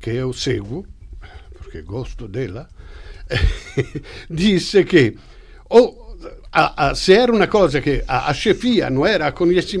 [0.00, 0.86] que eu sigo,
[1.52, 2.68] porque gosto dela,
[4.28, 5.14] disse che
[5.68, 6.04] o
[6.58, 9.06] a, a, se era una cosa che a, a chefia non,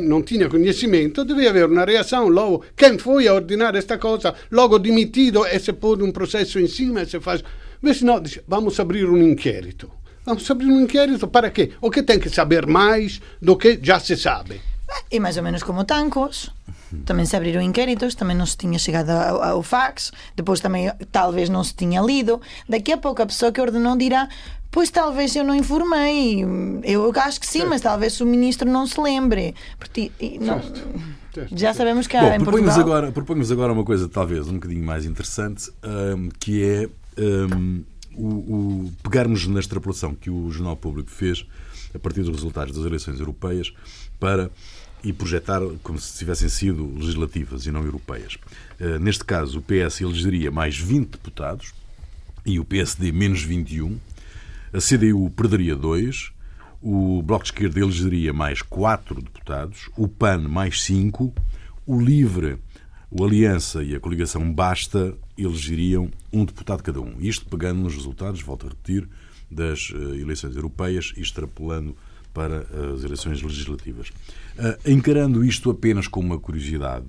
[0.00, 4.78] non tinha conhecimento, devia avere una reazione, logo, quem foi a ordenar esta cosa, logo
[4.78, 7.42] dimitido e se pôr um processo em cima e se faz...
[7.80, 9.90] Mas não, dice, vamos abrir um inquérito.
[10.24, 11.72] Vamos abrir um inquérito para quê?
[11.80, 14.60] O que tem que saber mais do que já se sabe?
[15.10, 16.50] E mais ou menos como tancos.
[17.04, 21.48] Também se abriram inquéritos, também não se tinha chegado ao, ao, fax, depois também talvez
[21.48, 22.40] não se tinha lido.
[22.68, 24.28] Daqui a pouco a pessoa que ordenou dirá:
[24.70, 26.44] Pois talvez eu não informei.
[26.84, 29.54] Eu acho que sim, mas talvez o ministro não se lembre.
[29.78, 30.60] Porque, não,
[31.52, 32.80] já sabemos que há Bom, em Portugal...
[32.80, 36.88] agora, proponho agora uma coisa talvez um bocadinho mais interessante, um, que é
[37.20, 37.82] um,
[38.14, 41.46] o, o, pegarmos na extrapolação que o Jornal Público fez
[41.94, 43.72] a partir dos resultados das eleições europeias
[44.18, 44.50] para
[45.02, 48.36] e projetar como se tivessem sido legislativas e não europeias.
[48.80, 51.72] Uh, neste caso, o PS elegeria mais 20 deputados
[52.44, 53.98] e o PSD menos 21.
[54.72, 56.32] A CDU perderia 2.
[56.80, 59.90] O Bloco de Esquerda elegeria mais 4 deputados.
[59.96, 61.34] O PAN mais 5.
[61.86, 62.58] O LIVRE,
[63.10, 67.16] o Aliança e a coligação Basta elegeriam um deputado cada um.
[67.20, 69.08] Isto pegando nos resultados, volto a repetir,
[69.50, 71.96] das uh, eleições europeias e extrapolando
[72.36, 74.10] para as eleições legislativas.
[74.58, 77.06] Uh, encarando isto apenas como uma curiosidade,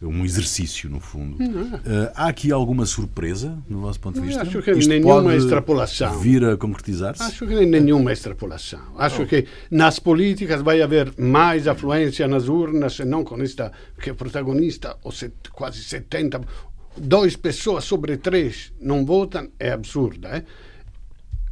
[0.00, 1.36] um exercício, no fundo.
[1.36, 4.40] Uh, há aqui alguma surpresa, no vosso ponto de vista?
[4.40, 6.18] Acho que Isto nenhuma extrapolação.
[6.18, 7.22] vir a concretizar-se?
[7.22, 8.80] Acho que nenhuma extrapolação.
[8.96, 9.26] Acho oh.
[9.26, 14.14] que nas políticas vai haver mais afluência nas urnas, e não com esta que é
[14.14, 16.40] protagonista, ou set, quase 70,
[16.96, 20.28] duas pessoas sobre três não votam, é absurda.
[20.30, 20.44] Eh?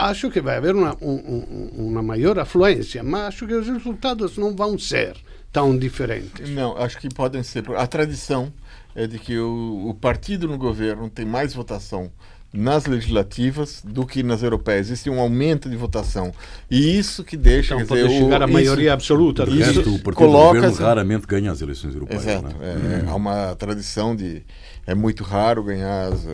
[0.08, 4.54] Acho que vai haver uma, um, uma maior afluência, mas acho que os resultados não
[4.54, 5.16] vão ser
[5.52, 6.48] tão diferentes.
[6.50, 7.64] Não, acho que podem ser.
[7.76, 8.52] A tradição
[8.94, 12.10] é de que o, o partido no governo tem mais votação
[12.52, 14.88] nas legislativas do que nas europeias.
[14.88, 16.32] Existe um aumento de votação.
[16.70, 17.74] E isso que deixa.
[17.74, 19.44] Então, pode dizer, chegar à maioria isso, absoluta.
[19.44, 22.26] Isso, o partido coloca, do governo raramente ganha as eleições europeias.
[22.26, 22.48] Exato.
[22.48, 23.04] Né?
[23.06, 24.42] É, há uma tradição de.
[24.86, 26.26] É muito raro ganhar as,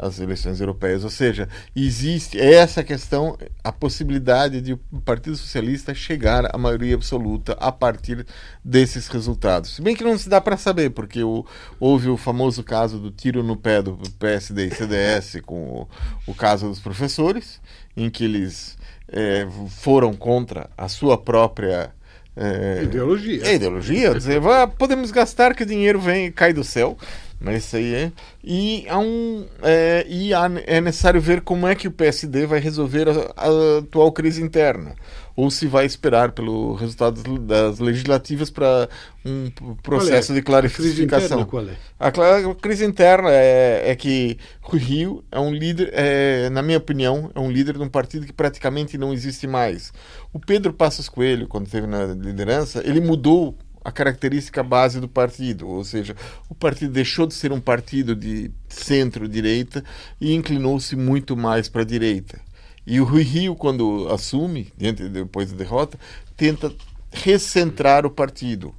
[0.00, 1.04] as eleições europeias.
[1.04, 7.52] Ou seja, existe essa questão, a possibilidade de o Partido Socialista chegar à maioria absoluta
[7.60, 8.26] a partir
[8.64, 9.76] desses resultados.
[9.76, 11.44] Se bem que não se dá para saber, porque o,
[11.78, 15.88] houve o famoso caso do tiro no pé do PSD e CDS com o,
[16.26, 17.60] o caso dos professores,
[17.94, 21.92] em que eles é, foram contra a sua própria
[22.34, 23.46] é, ideologia.
[23.46, 24.40] É ideologia, dizer,
[24.78, 26.96] podemos gastar que o dinheiro vem cai do céu.
[27.40, 28.12] Mas isso aí é.
[28.44, 32.60] E, há um, é, e há, é necessário ver como é que o PSD vai
[32.60, 34.94] resolver a, a atual crise interna.
[35.34, 38.90] Ou se vai esperar pelo resultado das legislativas para
[39.24, 39.50] um
[39.82, 40.34] processo é?
[40.34, 41.46] de clarificação.
[41.46, 41.76] qual é?
[41.98, 44.36] A, a, crise interna é, é que
[44.70, 48.26] o Rio é um líder, é, na minha opinião, é um líder de um partido
[48.26, 49.94] que praticamente não existe mais.
[50.30, 55.68] O Pedro Passos Coelho, quando esteve na liderança, ele mudou a característica base do partido,
[55.68, 56.14] ou seja,
[56.48, 59.82] o partido deixou de ser um partido de centro-direita
[60.20, 62.40] e inclinou-se muito mais para a direita.
[62.86, 65.98] E o Rui Rio, quando assume, depois da derrota,
[66.36, 66.72] tenta
[67.10, 68.74] recentrar o partido.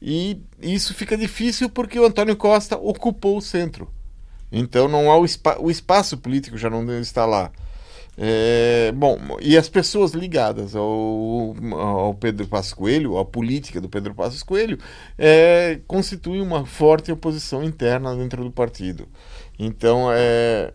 [0.00, 3.90] E isso fica difícil porque o Antônio Costa ocupou o centro.
[4.50, 5.26] Então não há o,
[5.60, 7.50] o espaço político já não está lá.
[8.20, 14.12] É, bom, e as pessoas ligadas ao, ao Pedro Passos Coelho, à política do Pedro
[14.12, 14.76] Passos Coelho,
[15.16, 19.06] é, constituem uma forte oposição interna dentro do partido.
[19.56, 20.72] Então, é,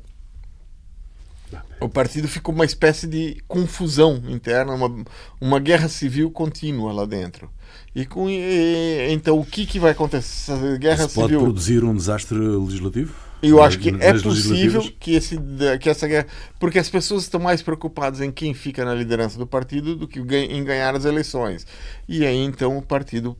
[1.82, 5.04] o partido ficou uma espécie de confusão interna, uma,
[5.42, 7.50] uma guerra civil contínua lá dentro.
[7.94, 10.54] E com e, então o que, que vai acontecer?
[10.54, 11.42] Essa guerra Isso pode civil.
[11.42, 13.33] produzir um desastre legislativo?
[13.44, 15.38] Eu acho que é possível que, esse,
[15.80, 16.28] que essa guerra.
[16.58, 20.20] Porque as pessoas estão mais preocupadas em quem fica na liderança do partido do que
[20.20, 21.68] em ganhar as eleições.
[22.08, 23.38] E aí então o partido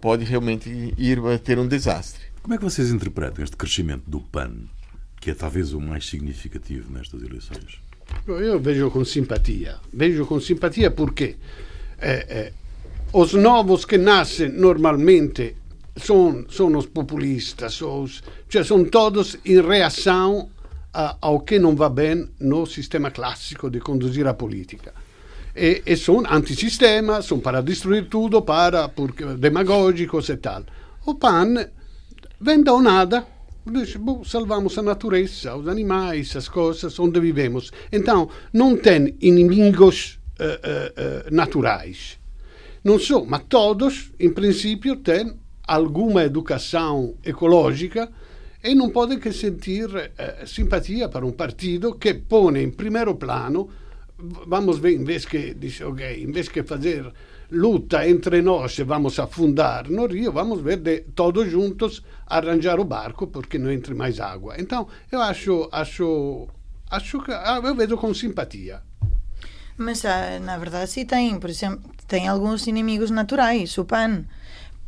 [0.00, 2.22] pode realmente ir a ter um desastre.
[2.42, 4.52] Como é que vocês interpretam este crescimento do PAN,
[5.20, 7.80] que é talvez o mais significativo nestas eleições?
[8.26, 9.76] Eu vejo com simpatia.
[9.92, 11.36] Vejo com simpatia porque
[11.98, 12.52] eh, eh,
[13.12, 15.56] os novos que nascem normalmente
[15.96, 20.48] são, são os populistas, os, cioè são todos em reação
[20.92, 24.92] a- ao que não vai bem no sistema clássico de conduzir a política.
[25.54, 30.62] E, e são antissistema, são para destruir tudo, para porque, demagógicos e tal.
[31.04, 31.66] O PAN
[32.40, 33.26] vem do nada,
[33.66, 37.70] diz, "Bom, salvamos a natureza, os animais, as coisas onde vivemos.
[37.92, 42.18] Então, não tem inimigos eh, eh, eh, naturais.
[42.82, 45.34] Não são, mas todos, em princípio, têm
[45.70, 48.10] alguma educação ecológica
[48.60, 53.70] e não podem que sentir eh, simpatia para um partido que põe em primeiro plano,
[54.48, 57.12] vamos ver, em vez que, dice, ok, em que fazer
[57.52, 63.28] luta entre nós vamos afundar no rio, vamos ver de todos juntos arranjar o barco
[63.28, 64.56] porque não entre mais água.
[64.58, 66.48] Então, eu acho, acho,
[66.90, 68.82] acho que ah, eu vejo com simpatia.
[69.78, 74.24] Mas ah, na verdade sim tem, por exemplo, tem alguns inimigos naturais, o PAN.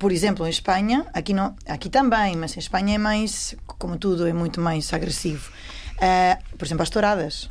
[0.02, 4.26] Por exemplo, em Espanha, aqui, não, aqui também, mas em Espanha é mais, como tudo,
[4.26, 5.48] é muito mais agressivo.
[6.00, 7.48] Ah, por exemplo, as touradas.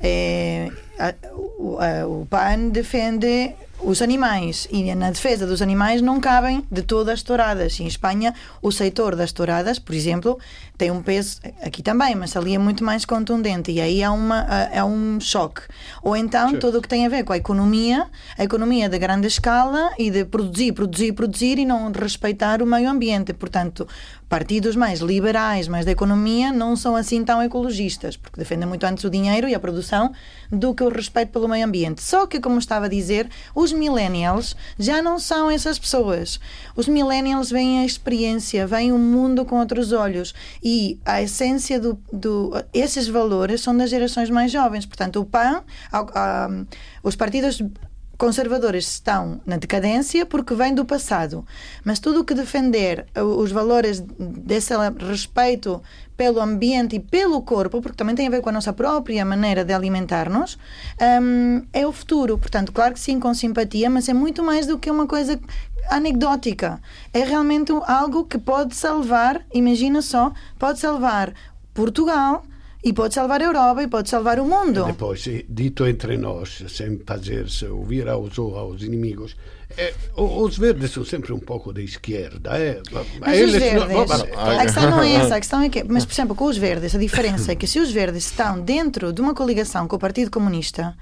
[0.00, 1.14] É, a-
[1.58, 6.82] o, a- o PAN defende os animais e na defesa dos animais não cabem de
[6.82, 7.78] todas as touradas.
[7.78, 10.38] E em Espanha, o setor das touradas, por exemplo,
[10.76, 14.46] tem um peso, aqui também, mas ali é muito mais contundente e aí há, uma,
[14.74, 15.62] há um choque.
[16.02, 18.06] Ou então, tudo o que tem a ver com a economia,
[18.38, 22.88] a economia de grande escala e de produzir, produzir, produzir e não respeitar o meio
[22.88, 23.32] ambiente.
[23.34, 23.86] Portanto,
[24.34, 29.04] partidos mais liberais, mais da economia, não são assim tão ecologistas, porque defendem muito antes
[29.04, 30.12] o dinheiro e a produção
[30.50, 32.02] do que o respeito pelo meio ambiente.
[32.02, 36.40] Só que, como estava a dizer, os millennials já não são essas pessoas.
[36.74, 41.96] Os millennials veem a experiência, veem o mundo com outros olhos e a essência do,
[42.12, 44.84] do esses valores são das gerações mais jovens.
[44.84, 46.50] Portanto, o PAN, ao- a-
[47.04, 47.62] os partidos
[48.16, 51.44] conservadores estão na decadência porque vêm do passado.
[51.84, 54.72] Mas tudo o que defender uh, os valores desse
[55.08, 55.82] respeito
[56.16, 59.64] pelo ambiente e pelo corpo, porque também tem a ver com a nossa própria maneira
[59.64, 60.56] de alimentar-nos,
[61.20, 62.38] hum, é o futuro.
[62.38, 65.40] Portanto, claro que sim, com simpatia, mas é muito mais do que uma coisa
[65.90, 66.80] anedótica.
[67.12, 71.32] É realmente um- algo que pode salvar, imagina só, pode salvar
[71.72, 72.44] Portugal
[72.84, 74.84] e pode salvar a Europa e pode salvar o mundo.
[74.84, 79.34] Depois, eh, dito entre nós, sem fazer-se ouvir aos, aos inimigos,
[80.16, 82.50] o- os verdes são sempre um pouco de esquerda.
[82.58, 82.80] Eh?
[83.18, 86.12] Mas os verdes, vabbè, a questão não é essa, a questão é que, mas por
[86.12, 89.34] exemplo, com os verdes, a diferença é que se os verdes estão dentro de uma
[89.34, 90.94] coligação com o Partido Comunista,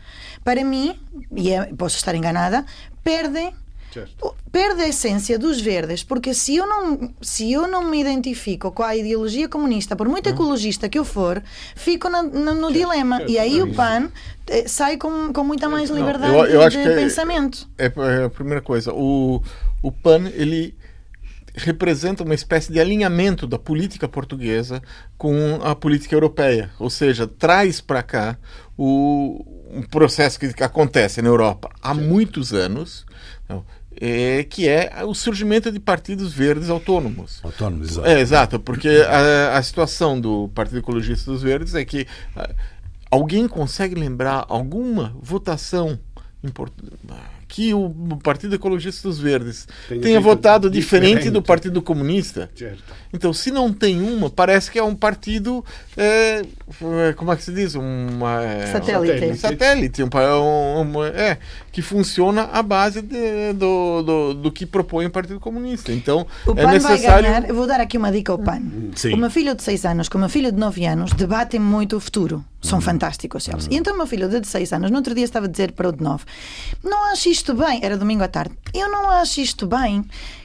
[0.44, 0.94] para mim,
[1.36, 2.64] e é- posso estar enganada,
[3.04, 3.52] perdem
[3.92, 4.34] certo.
[4.50, 8.82] perde a essência dos verdes, porque se eu não, se eu não me identifico com
[8.82, 11.42] a ideologia comunista, por muito ecologista que eu for,
[11.74, 13.18] fico na- na- no dilema.
[13.18, 13.76] certo, e aí é o isso.
[13.76, 14.10] PAN
[14.48, 17.68] eh, sai com, com muita mais liberdade eu- eu de que é- pensamento.
[17.78, 18.92] É é a primeira coisa.
[18.92, 19.42] O,
[19.82, 20.74] o PAN, ele
[21.54, 24.82] representa uma espécie de alinhamento da política portuguesa
[25.18, 28.38] com a política europeia, ou seja, traz para cá
[28.76, 33.06] o um processo que acontece na Europa há muitos anos,
[33.48, 33.64] não,
[34.04, 37.38] é, que é o surgimento de partidos verdes autônomos.
[37.44, 38.08] Autónomos, exato.
[38.08, 42.50] É, exato, porque a, a situação do Partido Ecologista dos Verdes é que ah,
[43.08, 45.96] alguém consegue lembrar alguma votação
[46.42, 46.72] import-
[47.52, 47.90] que o
[48.22, 51.30] Partido Ecologista dos Verdes Tenha tenha votado diferente, diferente.
[51.30, 52.50] do Partido Comunista?
[52.56, 52.82] certo.
[53.12, 55.62] Então, se não tem uma, parece que é um partido,
[55.94, 57.74] é, é, como é que se diz?
[57.74, 59.26] Uma, é, Satélite.
[59.26, 60.08] Um satélite, um,
[60.80, 61.36] um- é,
[61.70, 65.92] que funciona à base de- do, do, do que propõe o Partido Comunista.
[65.92, 67.24] Então, O é PAN vai necessário...
[67.28, 67.48] ganhar.
[67.50, 68.62] Eu vou dar aqui uma dica ao PAN.
[68.96, 69.12] Sim.
[69.12, 71.96] O meu filho de 6 anos com o meu filho de 9 anos debatem muito
[71.98, 72.42] o futuro.
[72.62, 73.66] São fantásticos eles.
[73.70, 75.88] E então o meu filho de 6 anos, no outro dia estava a dizer para
[75.88, 76.24] o de 9:
[76.82, 77.80] Não acho isto bem.
[77.82, 78.54] Era domingo à tarde.
[78.72, 80.04] Eu não acho isto bem.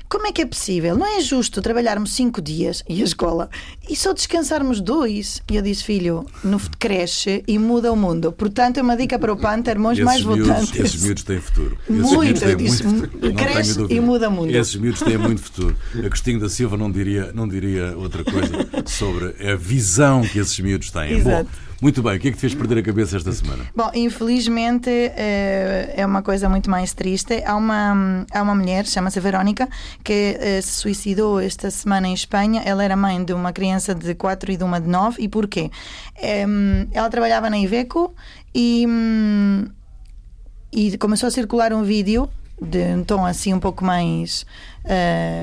[0.09, 0.95] Como é que é possível?
[0.95, 3.49] Não é justo trabalharmos cinco dias e a escola
[3.89, 5.41] e só descansarmos dois?
[5.51, 8.31] E eu disse, filho, no, cresce e muda o mundo.
[8.31, 10.79] Portanto, é uma dica para o PAN ter mais miúdos, votantes.
[10.79, 11.77] esses miúdos têm futuro.
[11.89, 14.55] Esses Muito, eu disse, muito cresce e muda mundo.
[14.55, 15.75] Esses miúdos têm muito futuro.
[16.05, 20.89] Agostinho da Silva não diria, não diria outra coisa sobre a visão que esses miúdos
[20.89, 21.17] têm.
[21.17, 21.49] Exato.
[21.49, 23.65] Bom, Muito bem, o que é que te fez perder a cabeça esta semana?
[23.75, 27.43] Bom, infelizmente eh, é uma coisa muito mais triste.
[27.45, 29.69] Há uma, há uma mulher, chama-se Verónica,
[30.03, 32.63] que eh, se suicidou esta semana em Espanha.
[32.65, 35.21] Ela era mãe de uma criança de 4 e de uma de 9.
[35.21, 35.69] E porquê?
[36.91, 38.13] Ela trabalhava na Iveco
[38.55, 39.65] e, hum,
[40.71, 42.27] e começou a circular um vídeo
[42.59, 44.45] de um tom assim um pouco mais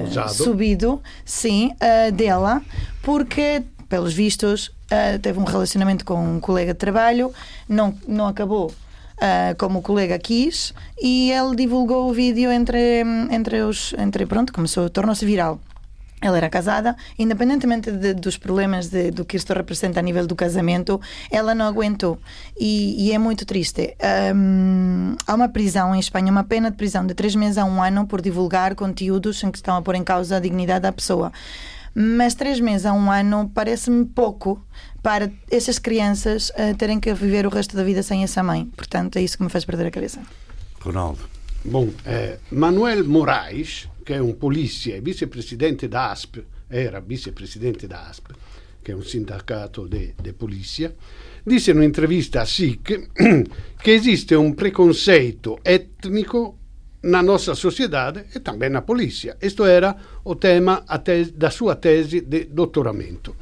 [0.04, 0.34] Ousado.
[0.34, 2.60] subido, sim, eh, dela,
[3.02, 7.32] porque, pelos vistos, eh, teve um relacionamento com um colega de trabalho,
[7.68, 8.72] não, não acabou
[9.20, 13.94] eh, como o colega quis, e ele divulgou o vídeo entre, entre os.
[13.98, 15.60] Entre, pronto, começou, tornou-se viral.
[16.20, 20.34] Ela era casada, independentemente de- dos problemas de- do que isto representa a nível do
[20.34, 20.98] casamento,
[21.30, 22.18] ela não aguentou.
[22.58, 23.94] E, e é muito triste.
[24.34, 27.82] Hum, há uma prisão em Espanha, uma pena de prisão de três meses a um
[27.82, 31.30] ano por divulgar conteúdos em que estão a pôr em causa a dignidade da pessoa.
[31.94, 34.66] Mas três meses a um ano parece-me pouco
[35.02, 38.66] para essas crianças eh, terem que viver o resto da vida sem essa mãe.
[38.76, 40.20] Portanto, é isso que me faz perder a cabeça.
[40.80, 41.20] Ronaldo.
[41.62, 48.08] Bom, eh, Manuel Moraes, che è un polizia e vicepresidente da ASP, era vicepresidente da
[48.08, 48.32] ASP,
[48.82, 50.92] che è un sindacato di polizia,
[51.42, 53.12] disse in un'intervista a SIC
[53.80, 56.58] che esiste un preconceito etnico
[57.04, 59.36] na nossa sociedade e também na polícia.
[59.40, 59.94] Isto era
[60.24, 60.84] o tema
[61.34, 63.36] da sua tese de doutoramento.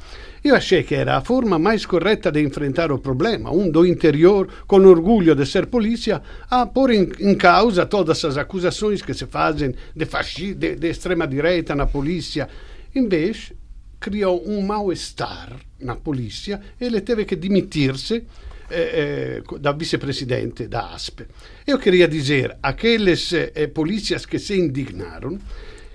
[0.45, 4.49] Io achei che era a forma mais corretta di enfrentar o problema, um do interior,
[4.67, 9.73] com orgulho de ser polícia, a pôr em, causa todas as acusações que se fazem
[9.95, 12.49] de, fasci, de, de extrema-direita na polícia.
[12.93, 13.53] Em vez,
[14.01, 18.25] criou um mal-estar na polícia ele teve que demitir-se
[18.73, 21.27] eh, eh, da vice-presidente da ASP.
[21.67, 25.39] Eu queria dizer àqueles eh, polícias que se indignaram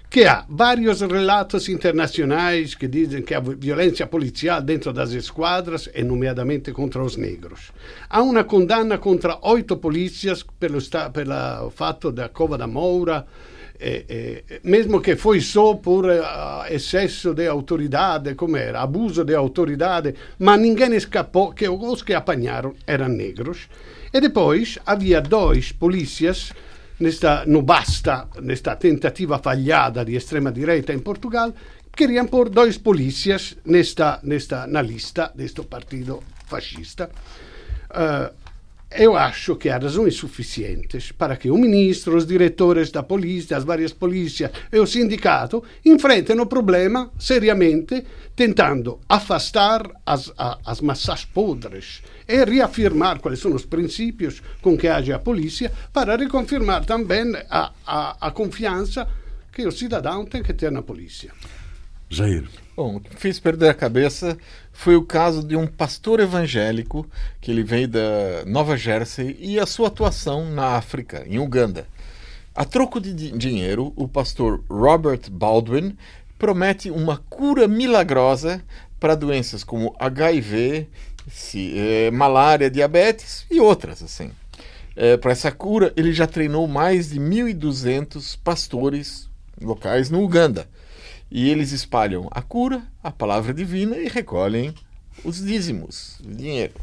[0.09, 6.01] que há vários relatos internacionais que dizem que há violência policial dentro das esquadras, e
[6.03, 7.71] nomeadamente contra os negros.
[8.09, 10.79] Há uma condanna contra oito polícias pelo,
[11.11, 13.25] pelo fatto da Cova da Moura,
[13.79, 16.21] eh, eh, mesmo que foi só por eh,
[16.69, 22.75] excesso de autoridade, como era, abuso de autoridade, mas ninguém escapou, que os que apanharam
[22.85, 23.67] eram negros.
[24.13, 26.51] E depois havia dois polícias
[26.99, 31.53] nesta, no basta, nesta tentativa falhada di estrema direita in Portugal,
[31.95, 37.09] queriam pôr dois polícias nesta, nesta, na lista deste partido fascista.
[37.89, 38.31] Eh,
[38.89, 43.65] eu acho que há razões suficientes para que o ministro, os diretores da polícia, as
[43.65, 51.25] várias polícias e o sindicato enfrentem o problema seriamente, tentando afastar as, a- as massas
[51.25, 57.33] podres e reafirmar quais são os princípios com que age a polícia para reconfirmar também
[57.49, 59.07] a, a, a confiança
[59.51, 61.31] que o cidadão tem que ter na polícia.
[62.09, 62.47] Jair.
[62.75, 64.37] Bom, fez perder a cabeça
[64.79, 67.03] foi o caso de um pastor evangélico
[67.41, 71.87] que ele veio da Nova Jersey e a sua atuação na África, em Uganda.
[72.53, 75.97] A troco de di- dinheiro, o pastor Robert Baldwin
[76.37, 78.61] promete uma cura milagrosa
[78.99, 80.87] para doenças como HIV,
[81.27, 84.29] se- eh, malária, diabetes e outras assim.
[84.95, 89.27] Eh, para essa cura, ele já treinou mais de 1.200 pastores
[89.59, 90.67] locais no Uganda.
[91.29, 94.73] E eles espalham a cura, a palavra divina e recolhem
[95.23, 96.73] os dízimos, o dinheiro.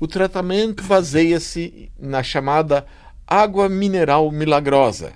[0.00, 2.86] O tratamento baseia-se na chamada
[3.26, 5.12] água mineral milagrosa.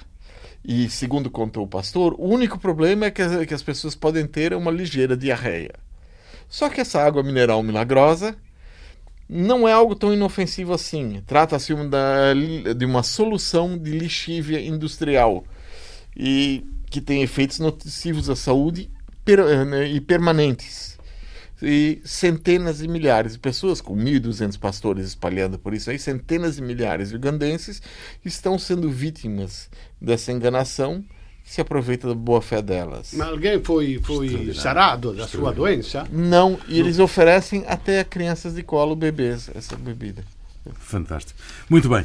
[0.65, 4.27] E, segundo contou o pastor, o único problema é que as, que as pessoas podem
[4.27, 5.73] ter uma ligeira diarreia.
[6.49, 8.37] Só que essa água mineral milagrosa
[9.29, 11.23] não é algo tão inofensivo assim.
[11.27, 11.73] Trata-se
[12.77, 15.45] de uma solução de lixívia industrial
[16.17, 18.91] e que tem efeitos nocivos à saúde
[19.25, 20.97] per- né, e permanentes.
[21.61, 26.63] E centenas de milhares de pessoas, com 1.200 pastores espalhando por isso aí, centenas de
[26.63, 27.83] milhares de ugandenses
[28.25, 29.69] estão sendo vítimas
[30.01, 31.05] dessa enganação
[31.43, 33.13] que se aproveita da boa fé delas.
[33.13, 36.07] Ma alguém foi, foi sarado da sua doença?
[36.13, 40.23] Não, e eles oferecem até a crianças de colo bebês essa bebida.
[40.75, 41.39] Fantástico.
[41.71, 42.05] Muito bem.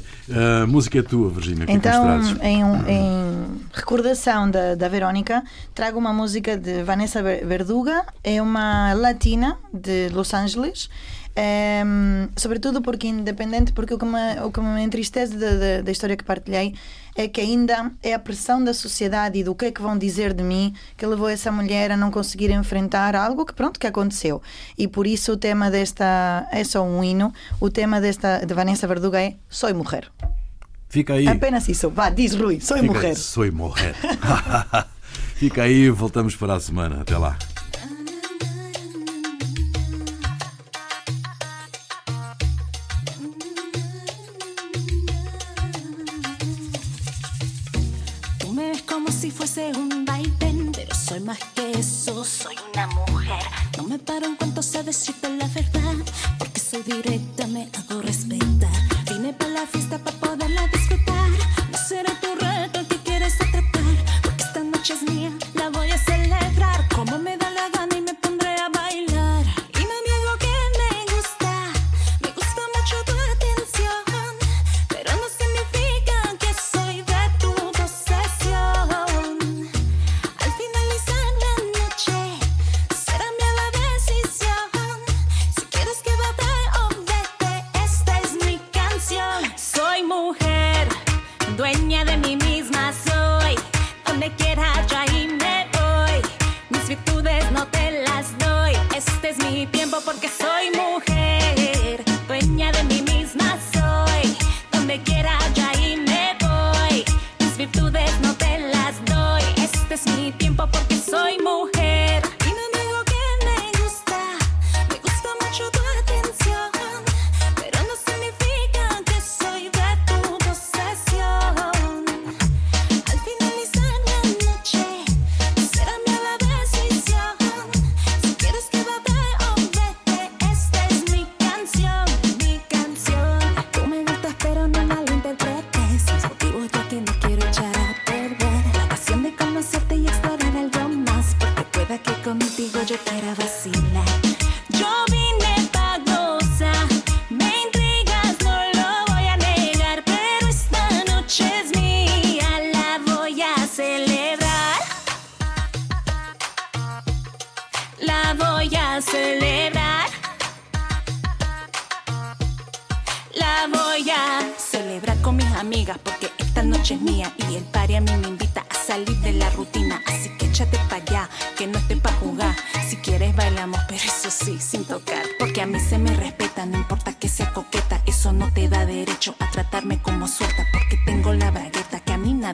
[0.64, 1.66] A música é tua, Virginia.
[1.66, 2.38] Que é que Então, trazes?
[2.42, 5.44] em, um- em recordação da, da Verónica,
[5.76, 10.90] trago uma música de Vanessa Ver- Verduga, é uma latina de Los Angeles.
[11.36, 15.36] Ehm, sobretudo porque independente, porque o que me, o que me entristece
[15.84, 16.76] da, história que partilhei
[17.16, 20.34] é que ainda é a pressão da sociedade e do que é que vão dizer
[20.34, 24.42] de mim que levou essa mulher a não conseguir enfrentar algo que pronto que aconteceu
[24.78, 28.88] e por isso o tema desta é só um hino o tema desta de Vanessa
[28.88, 30.12] Verduga é Soy Mujer
[30.94, 31.28] Fica aí.
[31.28, 31.90] Apenas isso.
[31.90, 33.16] Vá, diz Rui, sou mulher.
[33.16, 33.96] Sou mulher.
[35.34, 37.02] Fica aí, voltamos para a semana.
[37.02, 37.36] Até lá.
[51.54, 53.44] que eso, soy una mujer.
[53.78, 55.96] No me paro en cuanto sabes decirte la verdad,
[56.38, 57.33] porque soy directa.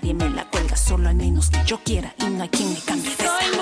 [0.02, 2.80] nadie me la cuelga, solo al menos que yo quiera y no hay quien me
[2.80, 3.59] cambie de esta.